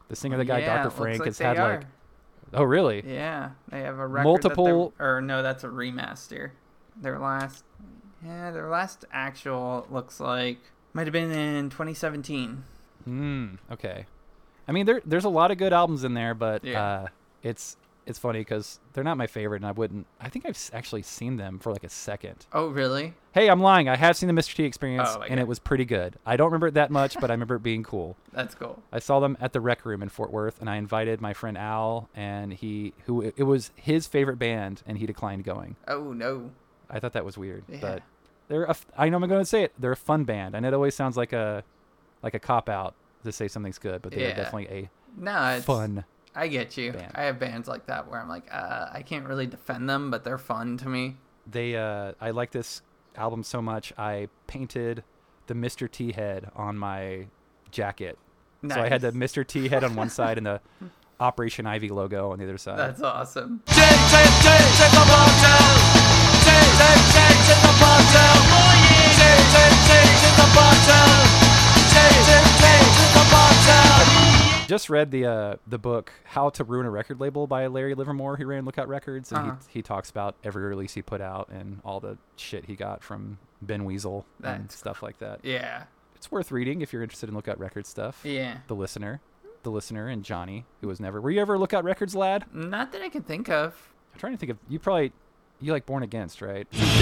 the 0.07 0.15
singer, 0.15 0.37
the 0.37 0.45
guy, 0.45 0.59
yeah, 0.59 0.83
Dr. 0.83 0.91
Frank, 0.91 1.19
like 1.19 1.27
has 1.27 1.39
had 1.39 1.57
are. 1.57 1.77
like, 1.77 1.85
oh 2.53 2.63
really? 2.63 3.03
Yeah, 3.05 3.51
they 3.69 3.81
have 3.81 3.97
a 3.99 4.07
record 4.07 4.23
Multiple- 4.25 4.93
or 4.99 5.21
no, 5.21 5.41
that's 5.43 5.63
a 5.63 5.67
remaster. 5.67 6.51
Their 6.99 7.19
last, 7.19 7.63
yeah, 8.25 8.51
their 8.51 8.69
last 8.69 9.05
actual 9.11 9.85
looks 9.91 10.19
like 10.19 10.59
might 10.93 11.05
have 11.07 11.13
been 11.13 11.31
in 11.31 11.69
2017. 11.69 12.63
Hmm. 13.07 13.55
Okay. 13.71 14.05
I 14.67 14.71
mean, 14.73 14.85
there 14.85 15.01
there's 15.05 15.23
a 15.25 15.29
lot 15.29 15.49
of 15.51 15.57
good 15.57 15.71
albums 15.73 16.03
in 16.03 16.13
there, 16.13 16.33
but 16.33 16.63
Yeah. 16.63 16.83
uh, 16.83 17.07
it's 17.41 17.77
it's 18.05 18.19
funny 18.19 18.39
because 18.39 18.79
they're 18.93 19.03
not 19.03 19.17
my 19.17 19.27
favorite, 19.27 19.57
and 19.57 19.65
I 19.65 19.71
wouldn't. 19.71 20.07
I 20.21 20.29
think 20.29 20.45
I've 20.45 20.57
actually 20.73 21.01
seen 21.03 21.35
them 21.35 21.59
for 21.59 21.73
like 21.73 21.83
a 21.83 21.89
second. 21.89 22.45
Oh, 22.53 22.67
really? 22.69 23.13
Hey, 23.33 23.49
I'm 23.49 23.59
lying. 23.61 23.89
I 23.89 23.97
have 23.97 24.15
seen 24.15 24.33
the 24.33 24.41
Mr. 24.41 24.55
T 24.55 24.63
Experience, 24.63 25.09
Oh, 25.11 25.21
and 25.21 25.33
okay. 25.33 25.41
it 25.41 25.47
was 25.47 25.59
pretty 25.59 25.83
good. 25.83 26.15
I 26.25 26.37
don't 26.37 26.47
remember 26.47 26.67
it 26.67 26.73
that 26.75 26.89
much, 26.89 27.17
but 27.19 27.29
I 27.29 27.33
remember 27.33 27.55
it 27.55 27.63
being 27.63 27.83
cool. 27.83 28.15
That's 28.31 28.55
cool. 28.55 28.81
I 28.93 28.99
saw 28.99 29.19
them 29.19 29.37
at 29.41 29.51
the 29.51 29.59
Rec 29.61 29.85
Room 29.85 30.01
in 30.01 30.07
Fort 30.09 30.31
Worth, 30.31 30.59
and 30.61 30.69
I 30.69 30.77
invited 30.77 31.19
my 31.21 31.33
friend 31.33 31.57
Al, 31.57 32.07
and 32.15 32.53
he 32.53 32.93
who 33.07 33.21
it 33.21 33.43
was 33.43 33.71
his 33.75 34.07
favorite 34.07 34.39
band, 34.39 34.83
and 34.87 34.97
he 34.97 35.05
declined 35.05 35.43
going. 35.43 35.75
Oh 35.87 36.11
no. 36.13 36.51
I 36.89 36.99
thought 37.01 37.11
that 37.13 37.25
was 37.25 37.37
weird, 37.37 37.63
Yeah. 37.67 37.79
but 37.81 38.03
they're 38.47 38.63
a 38.63 38.75
I 38.97 39.09
know 39.09 39.17
I'm 39.17 39.27
going 39.27 39.41
to 39.41 39.45
say 39.45 39.63
it. 39.63 39.73
They're 39.77 39.91
a 39.91 39.97
fun 39.97 40.23
band, 40.23 40.55
and 40.55 40.65
it 40.65 40.73
always 40.73 40.95
sounds 40.95 41.17
like 41.17 41.33
a 41.33 41.63
like 42.23 42.33
a 42.33 42.39
cop 42.39 42.69
out 42.69 42.95
to 43.23 43.31
say 43.31 43.47
something's 43.47 43.77
good, 43.77 44.01
but 44.01 44.11
they're 44.11 44.29
Yeah. 44.29 44.35
definitely 44.35 44.67
a 44.69 44.89
No, 45.17 45.55
it's 45.55 45.65
fun. 45.65 46.05
I 46.35 46.47
get 46.47 46.77
you. 46.77 46.91
band. 46.93 47.11
I 47.15 47.23
have 47.23 47.39
bands 47.39 47.67
like 47.67 47.87
that 47.87 48.07
where 48.09 48.21
I'm 48.21 48.29
like, 48.29 48.45
uh, 48.51 48.87
I 48.93 49.01
can't 49.01 49.25
really 49.25 49.47
defend 49.47 49.89
them, 49.89 50.11
but 50.11 50.23
they're 50.23 50.37
fun 50.37 50.77
to 50.77 50.87
me. 50.89 51.17
They 51.49 51.75
uh, 51.75 52.11
I 52.21 52.31
like 52.31 52.51
this 52.51 52.81
album 53.15 53.41
so 53.43 53.61
much. 53.61 53.91
I 53.97 54.27
painted 54.45 55.03
the 55.47 55.53
Mr. 55.55 55.89
T 55.89 56.11
head 56.11 56.51
on 56.55 56.77
my 56.77 57.27
jacket, 57.71 58.17
so 58.69 58.79
I 58.81 58.89
had 58.89 59.01
the 59.01 59.11
Mr. 59.13 59.45
T 59.47 59.67
head 59.69 59.83
on 59.83 59.95
one 59.95 60.09
side 60.09 60.37
and 60.37 60.45
the 60.45 60.61
Operation 61.19 61.65
Ivy 61.65 61.89
logo 61.89 62.31
on 62.31 62.37
the 62.37 62.43
other 62.45 62.57
side. 62.59 62.77
That's 62.77 63.01
awesome. 63.01 63.61
Just 74.67 74.89
read 74.89 75.11
the 75.11 75.25
uh, 75.25 75.55
the 75.65 75.77
book 75.77 76.11
How 76.25 76.49
to 76.49 76.63
Ruin 76.65 76.85
a 76.85 76.89
Record 76.89 77.21
Label 77.21 77.47
by 77.47 77.67
Larry 77.67 77.95
Livermore, 77.95 78.35
who 78.35 78.45
ran 78.45 78.65
Lookout 78.65 78.89
Records, 78.89 79.31
and 79.31 79.39
Uh-huh. 79.51 79.55
he 79.69 79.79
he 79.79 79.81
talks 79.81 80.09
about 80.09 80.35
every 80.43 80.61
release 80.63 80.93
he 80.93 81.01
put 81.01 81.21
out 81.21 81.47
and 81.49 81.79
all 81.85 82.01
the 82.01 82.17
shit 82.35 82.65
he 82.65 82.75
got 82.75 83.01
from 83.01 83.37
Ben 83.61 83.85
Weasel 83.85 84.25
and 84.43 84.69
stuff 84.69 85.01
like 85.01 85.19
that. 85.19 85.39
Yeah. 85.43 85.83
It's 86.17 86.29
worth 86.29 86.51
reading 86.51 86.81
if 86.81 86.91
you're 86.91 87.01
interested 87.01 87.29
in 87.29 87.35
Lookout 87.35 87.59
Records 87.59 87.87
stuff. 87.87 88.19
Yeah. 88.25 88.57
The 88.67 88.75
listener, 88.75 89.21
the 89.63 89.71
listener, 89.71 90.09
and 90.09 90.21
Johnny, 90.23 90.65
who 90.81 90.87
was 90.89 90.99
never. 90.99 91.21
Were 91.21 91.31
you 91.31 91.39
ever 91.39 91.53
a 91.53 91.59
Lookout 91.59 91.85
Records 91.85 92.13
lad? 92.13 92.43
Not 92.53 92.91
that 92.91 93.01
I 93.01 93.07
can 93.07 93.23
think 93.23 93.47
of. 93.49 93.93
I'm 94.13 94.19
trying 94.19 94.33
to 94.33 94.37
think 94.37 94.49
of. 94.51 94.57
You 94.67 94.79
probably 94.79 95.13
you 95.61 95.71
like 95.71 95.85
Born 95.85 96.03
Against, 96.03 96.41
right? 96.41 96.67
Thank 96.71 96.89
you, 96.91 96.99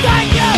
thank 0.00 0.32
you, 0.32 0.52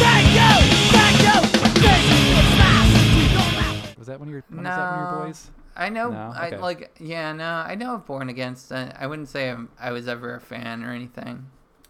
thank 0.00 0.32
you, 0.32 0.50
thank 0.90 1.43
you. 1.43 1.43
This 1.84 2.04
is 2.04 2.54
fast. 2.58 3.98
Was 3.98 4.06
that 4.06 4.18
one 4.18 4.28
of 4.28 4.32
your? 4.32 4.44
Was 4.50 4.56
no. 4.58 4.62
that 4.64 4.90
one 4.96 5.06
of 5.06 5.18
your 5.18 5.26
boys? 5.26 5.50
I 5.76 5.88
know. 5.88 6.10
No? 6.10 6.32
I 6.34 6.50
like. 6.50 6.94
Yeah. 7.00 7.32
No. 7.32 7.44
I 7.44 7.74
know 7.74 7.94
of 7.94 8.06
Born 8.06 8.28
Against. 8.28 8.72
I, 8.72 8.94
I 8.98 9.06
wouldn't 9.06 9.28
say 9.28 9.50
I'm, 9.50 9.68
I 9.78 9.92
was 9.92 10.08
ever 10.08 10.34
a 10.34 10.40
fan 10.40 10.84
or 10.84 10.92
anything. 10.92 11.46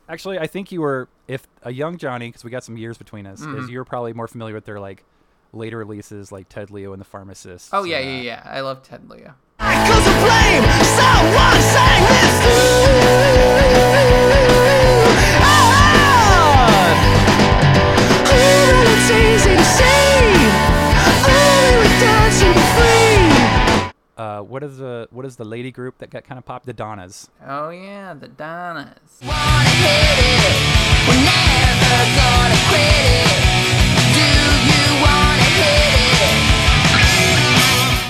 Actually, 0.09 0.38
I 0.38 0.46
think 0.46 0.72
you 0.72 0.80
were. 0.80 1.09
If 1.26 1.46
a 1.62 1.72
young 1.72 1.96
Johnny, 1.96 2.28
because 2.28 2.44
we 2.44 2.50
got 2.50 2.64
some 2.64 2.76
years 2.76 2.98
between 2.98 3.26
us, 3.26 3.40
Mm-hmm. 3.40 3.59
is 3.61 3.70
you're 3.70 3.85
probably 3.85 4.12
more 4.12 4.28
familiar 4.28 4.54
with 4.54 4.66
their 4.66 4.78
like 4.80 5.04
later 5.52 5.78
releases, 5.78 6.30
like 6.30 6.48
Ted 6.48 6.70
Leo 6.70 6.92
and 6.92 7.00
the 7.00 7.07
Pharmacist. 7.07 7.70
Oh 7.72 7.85
yeah, 7.85 8.00
yeah, 8.00 8.20
yeah. 8.20 8.42
I 8.44 8.61
love 8.61 8.83
Ted 8.83 9.09
Leo. 9.09 9.35
The 25.37 25.44
the 25.44 25.51
lady 25.51 25.70
group 25.70 25.99
that 25.99 26.11
got 26.11 26.25
kind 26.25 26.38
of 26.38 26.44
popped? 26.47 26.66
The 26.66 26.73
Donnas. 26.73 27.29
Oh 27.47 27.68
yeah, 27.70 28.14
the 28.14 28.29
Donnas. 28.29 29.20
wanna 29.23 29.68
hit 29.68 30.18
it. 30.18 30.57
We're 31.07 31.20
never 31.20 31.97
gonna 32.18 32.59
quit 32.68 33.05
it. 33.12 33.29
Do 34.16 34.25
you 34.73 34.88
wanna 35.05 35.49
hit 35.61 35.92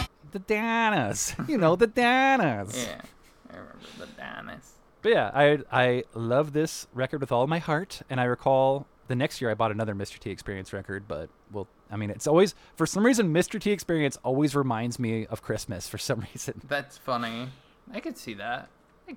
it? 0.03 0.09
The 0.33 0.39
Donnas. 0.39 1.35
you 1.49 1.59
know 1.59 1.77
the 1.77 1.87
Donnas. 1.89 2.87
Yeah, 2.87 3.01
I 3.53 3.57
remember 3.57 3.87
the 3.99 4.07
Donnas. 4.07 4.73
But 5.03 5.13
yeah, 5.13 5.31
I 5.35 5.59
I 5.73 6.05
love 6.15 6.53
this 6.53 6.87
record 6.95 7.21
with 7.21 7.33
all 7.33 7.47
my 7.47 7.59
heart, 7.59 8.03
and 8.09 8.21
I 8.21 8.25
recall 8.25 8.87
the 9.09 9.15
next 9.15 9.41
year 9.41 9.51
I 9.51 9.55
bought 9.55 9.71
another 9.71 9.95
Mr. 9.95 10.19
T 10.19 10.31
Experience 10.31 10.73
record. 10.73 11.05
But 11.09 11.29
well, 11.53 11.67
I 11.91 11.97
mean, 11.97 12.11
it's 12.11 12.27
always 12.27 12.55
for 12.77 12.87
some 12.87 13.05
reason 13.05 13.33
Mr. 13.33 13.61
T 13.61 13.71
Experience 13.71 14.19
always 14.23 14.55
reminds 14.55 14.99
me 14.99 15.27
of 15.27 15.43
Christmas 15.43 15.89
for 15.89 15.99
some 15.99 16.21
reason. 16.35 16.61
That's 16.69 16.99
funny. 16.99 17.49
I 17.93 18.01
could 18.01 18.17
see 18.17 18.35
that. 18.35 18.69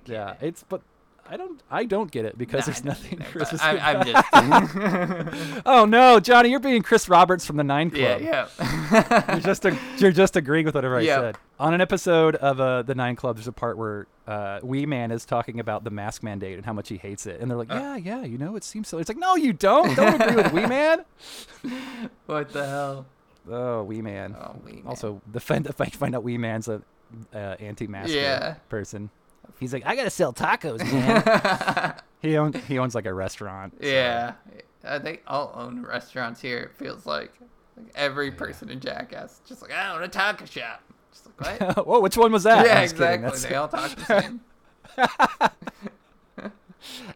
Yeah, 0.04 0.32
it. 0.32 0.38
it's 0.42 0.64
but 0.68 0.82
I 1.30 1.36
don't 1.36 1.60
I 1.70 1.84
don't 1.84 2.10
get 2.10 2.24
it 2.24 2.38
because 2.38 2.60
Nah, 2.66 2.72
there's 2.72 2.84
nothing 2.84 3.18
Christmas. 3.32 3.60
I, 3.62 3.76
I'm 3.78 4.04
just. 4.04 5.62
oh 5.66 5.84
no, 5.84 6.20
Johnny, 6.20 6.50
you're 6.50 6.58
being 6.60 6.82
Chris 6.82 7.08
Roberts 7.08 7.44
from 7.46 7.56
the 7.56 7.64
Nine 7.64 7.90
Club. 7.90 8.20
yeah. 8.22 8.48
yeah. 8.58 9.24
You're 9.34 9.40
just 9.40 9.64
a, 9.66 9.76
you're 9.98 10.10
just 10.12 10.36
agreeing 10.36 10.64
with 10.64 10.74
whatever 10.74 10.96
I 10.96 11.04
said. 11.04 11.36
On 11.60 11.74
an 11.74 11.80
episode 11.82 12.36
of 12.36 12.58
uh, 12.60 12.82
the 12.82 12.94
Nine 12.94 13.14
Club, 13.16 13.36
there's 13.36 13.46
a 13.48 13.52
part 13.52 13.76
where 13.76 14.06
uh, 14.26 14.60
Wee 14.62 14.86
Man 14.86 15.10
is 15.10 15.24
talking 15.26 15.60
about 15.60 15.84
the 15.84 15.90
mask 15.90 16.22
mandate 16.22 16.56
and 16.56 16.64
how 16.64 16.72
much 16.72 16.88
he 16.88 16.96
hates 16.96 17.26
it, 17.26 17.40
and 17.40 17.50
they're 17.50 17.58
like, 17.58 17.68
"Yeah, 17.70 17.96
yeah, 17.96 18.22
you 18.24 18.38
know, 18.38 18.56
it 18.56 18.64
seems 18.64 18.88
silly." 18.88 19.02
It's 19.02 19.10
like, 19.10 19.18
no, 19.18 19.34
you 19.36 19.52
don't. 19.52 19.94
Don't 19.94 20.20
agree 20.20 20.36
with 20.36 20.52
Wee 20.52 20.66
Man. 20.66 21.04
what 22.26 22.50
the 22.52 22.66
hell? 22.66 23.06
Oh, 23.50 23.82
Wee 23.82 24.00
Man. 24.02 24.34
Oh, 24.38 24.56
Wee 24.64 24.72
Man. 24.72 24.82
Also, 24.86 25.20
the 25.30 25.40
find 25.40 25.66
if 25.66 25.80
I 25.80 25.86
find 25.86 26.14
out 26.14 26.22
Wee 26.22 26.38
Man's 26.38 26.68
a 26.68 26.82
uh, 27.34 27.38
anti-mask 27.60 28.10
Yeah. 28.12 28.54
person. 28.68 29.10
He's 29.60 29.72
like, 29.72 29.84
I 29.86 29.96
gotta 29.96 30.10
sell 30.10 30.32
tacos, 30.32 30.78
man. 30.92 31.94
he 32.22 32.36
owns 32.36 32.56
he 32.66 32.78
owns 32.78 32.94
like 32.94 33.06
a 33.06 33.12
restaurant. 33.14 33.74
so- 33.80 33.86
Yeah, 33.88 34.32
uh, 34.84 34.98
they 34.98 35.20
all 35.26 35.52
own 35.54 35.82
restaurants 35.84 36.40
here. 36.40 36.58
It 36.58 36.76
feels 36.76 37.06
like, 37.06 37.32
like 37.76 37.86
every 37.94 38.30
person 38.30 38.70
in 38.70 38.80
Jackass 38.80 39.40
just 39.46 39.62
like 39.62 39.72
I 39.72 39.94
own 39.94 40.02
a 40.02 40.08
taco 40.08 40.44
shop. 40.44 40.82
Just 41.12 41.26
like 41.40 41.60
what? 41.76 41.86
Whoa, 41.86 42.00
which 42.00 42.16
one 42.16 42.32
was 42.32 42.44
that? 42.44 42.64
yeah, 42.66 42.78
I'm 42.78 42.84
just 42.84 42.96
kidding, 42.96 43.24
exactly. 43.24 43.24
that's- 43.24 43.44
They 43.44 43.54
all 43.54 43.68
talk 43.68 43.94
the 43.96 44.04
same. 44.20 44.40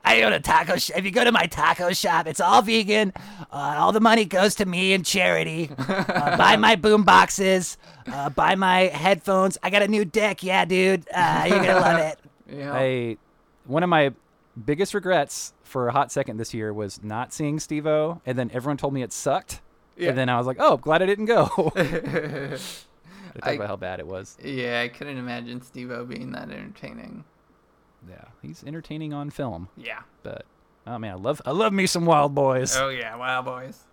I 0.05 0.23
own 0.23 0.33
a 0.33 0.41
taco 0.41 0.77
shop. 0.77 0.99
If 0.99 1.05
you 1.05 1.13
go 1.13 1.23
to 1.23 1.31
my 1.31 1.47
taco 1.47 1.93
shop, 1.93 2.27
it's 2.27 2.41
all 2.41 2.61
vegan. 2.63 3.13
Uh, 3.53 3.77
all 3.79 3.93
the 3.93 4.01
money 4.01 4.25
goes 4.25 4.57
to 4.57 4.67
me 4.67 4.93
and 4.93 5.07
charity. 5.07 5.71
Uh, 5.79 6.37
buy 6.37 6.57
my 6.57 6.75
boom 6.75 7.05
boxes. 7.05 7.79
Uh, 8.13 8.29
buy 8.29 8.57
my 8.57 8.81
headphones. 8.89 9.57
I 9.63 9.71
got 9.71 9.83
a 9.83 9.89
new 9.89 10.05
deck. 10.05 10.43
Yeah, 10.43 10.65
dude. 10.65 11.07
Uh, 11.15 11.47
you're 11.49 11.59
gonna 11.61 11.81
love 11.81 11.99
it. 12.01 12.19
Yeah. 12.53 12.73
I 12.75 13.17
one 13.67 13.83
of 13.83 13.89
my 13.89 14.13
biggest 14.67 14.93
regrets 14.95 15.53
for 15.63 15.89
a 15.89 15.93
hot 15.93 16.13
second 16.13 16.37
this 16.37 16.53
year 16.53 16.73
was 16.73 17.03
not 17.03 17.33
seeing 17.33 17.59
Steve-O, 17.59 18.21
and 18.27 18.39
then 18.39 18.51
everyone 18.53 18.77
told 18.77 18.93
me 18.93 19.03
it 19.03 19.13
sucked. 19.13 19.61
Yeah. 19.97 20.11
And 20.11 20.19
then 20.19 20.29
I 20.29 20.37
was 20.39 20.47
like, 20.47 20.57
oh, 20.61 20.77
glad 20.77 21.03
I 21.03 21.07
didn't 21.07 21.27
go. 21.27 21.49
I 21.77 23.39
talk 23.41 23.55
about 23.55 23.69
how 23.69 23.77
bad 23.77 23.99
it 24.01 24.07
was. 24.07 24.37
yeah, 24.43 24.83
I 24.83 24.89
couldn't 24.89 25.17
imagine 25.17 25.63
Steve-O 25.63 26.05
being 26.05 26.33
that 26.33 26.51
entertaining. 26.51 27.25
Yeah, 28.09 28.25
he's 28.43 28.63
entertaining 28.67 29.13
on 29.15 29.31
film, 29.31 29.69
Yeah. 29.77 30.01
but 30.23 30.45
oh 30.87 30.99
man, 30.99 31.13
I 31.13 31.15
love 31.15 31.41
I 31.47 31.53
love 31.53 31.73
me 31.73 31.87
some 31.87 32.05
Wildboyz. 32.05 32.77
Oh 32.81 32.89
yeah, 32.89 33.15
Wow 33.17 33.43
Boys. 33.43 33.85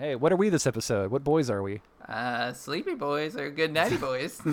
Hey, 0.00 0.16
what 0.16 0.32
are 0.32 0.36
we 0.36 0.48
this 0.48 0.66
episode? 0.66 1.10
What 1.10 1.22
boys 1.22 1.50
are 1.50 1.62
we? 1.62 1.82
Uh, 2.08 2.54
Sleepy 2.54 2.94
Boys 2.94 3.36
or 3.36 3.50
Good 3.50 3.70
Nighty 3.70 3.96
Boys. 3.98 4.38
The 4.38 4.50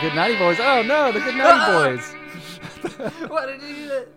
Good 0.00 0.14
Nighty 0.14 0.38
Boys. 0.38 0.56
Oh 0.58 0.80
no, 0.80 1.12
the 1.12 1.20
Good 1.20 1.36
Nighty 1.36 2.00
Boys. 2.96 3.12
Why 3.28 3.44
did 3.44 3.60
you 3.60 3.74
do 3.74 3.88
that? 3.88 4.08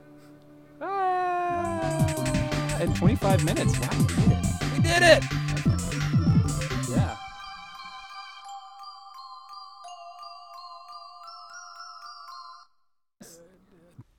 Ah, 0.79 2.79
in 2.79 2.93
25 2.93 3.43
minutes. 3.43 3.77
Wow, 3.77 3.89
we 3.99 4.05
did 4.07 4.31
it. 4.31 4.63
We 4.71 4.79
did 4.79 5.03
it. 5.03 5.23
Yeah. 6.89 7.17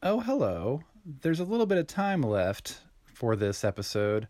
Oh, 0.02 0.20
hello. 0.20 0.82
There's 1.22 1.40
a 1.40 1.44
little 1.44 1.64
bit 1.64 1.78
of 1.78 1.86
time 1.86 2.20
left 2.20 2.82
for 3.14 3.34
this 3.34 3.64
episode, 3.64 4.28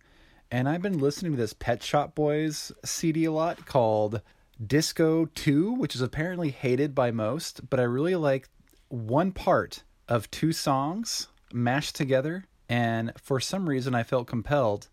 and 0.50 0.68
I've 0.68 0.82
been 0.82 0.98
listening 0.98 1.32
to 1.32 1.38
this 1.38 1.52
Pet 1.52 1.82
Shop 1.82 2.14
Boys 2.14 2.72
CD 2.84 3.24
a 3.24 3.32
lot 3.32 3.66
called 3.66 4.20
Disco 4.64 5.26
2, 5.26 5.72
which 5.72 5.94
is 5.94 6.00
apparently 6.00 6.50
hated 6.50 6.94
by 6.94 7.10
most, 7.10 7.68
but 7.70 7.78
I 7.78 7.84
really 7.84 8.16
like 8.16 8.48
one 8.88 9.32
part 9.32 9.84
of 10.08 10.30
two 10.30 10.52
songs 10.52 11.28
mashed 11.52 11.94
together, 11.94 12.46
and 12.68 13.12
for 13.16 13.38
some 13.40 13.68
reason 13.68 13.94
I 13.94 14.02
felt 14.02 14.26
compelled 14.26 14.88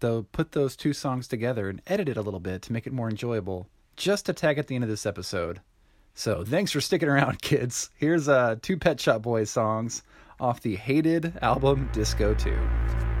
to 0.00 0.26
put 0.32 0.52
those 0.52 0.76
two 0.76 0.92
songs 0.92 1.26
together 1.26 1.68
and 1.68 1.82
edit 1.86 2.08
it 2.08 2.16
a 2.16 2.22
little 2.22 2.40
bit 2.40 2.62
to 2.62 2.72
make 2.72 2.86
it 2.86 2.92
more 2.92 3.08
enjoyable, 3.08 3.68
just 3.96 4.26
to 4.26 4.32
tag 4.32 4.58
at 4.58 4.66
the 4.66 4.74
end 4.74 4.84
of 4.84 4.90
this 4.90 5.06
episode. 5.06 5.60
So 6.14 6.44
thanks 6.44 6.72
for 6.72 6.80
sticking 6.80 7.08
around, 7.08 7.40
kids. 7.42 7.90
Here's 7.96 8.28
uh, 8.28 8.56
two 8.60 8.76
Pet 8.76 9.00
Shop 9.00 9.22
Boys 9.22 9.50
songs 9.50 10.02
off 10.38 10.60
the 10.60 10.76
hated 10.76 11.38
album 11.42 11.88
Disco 11.92 12.34
2. 12.34 13.17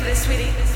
For 0.00 0.06
this, 0.06 0.24
sweetie? 0.24 0.69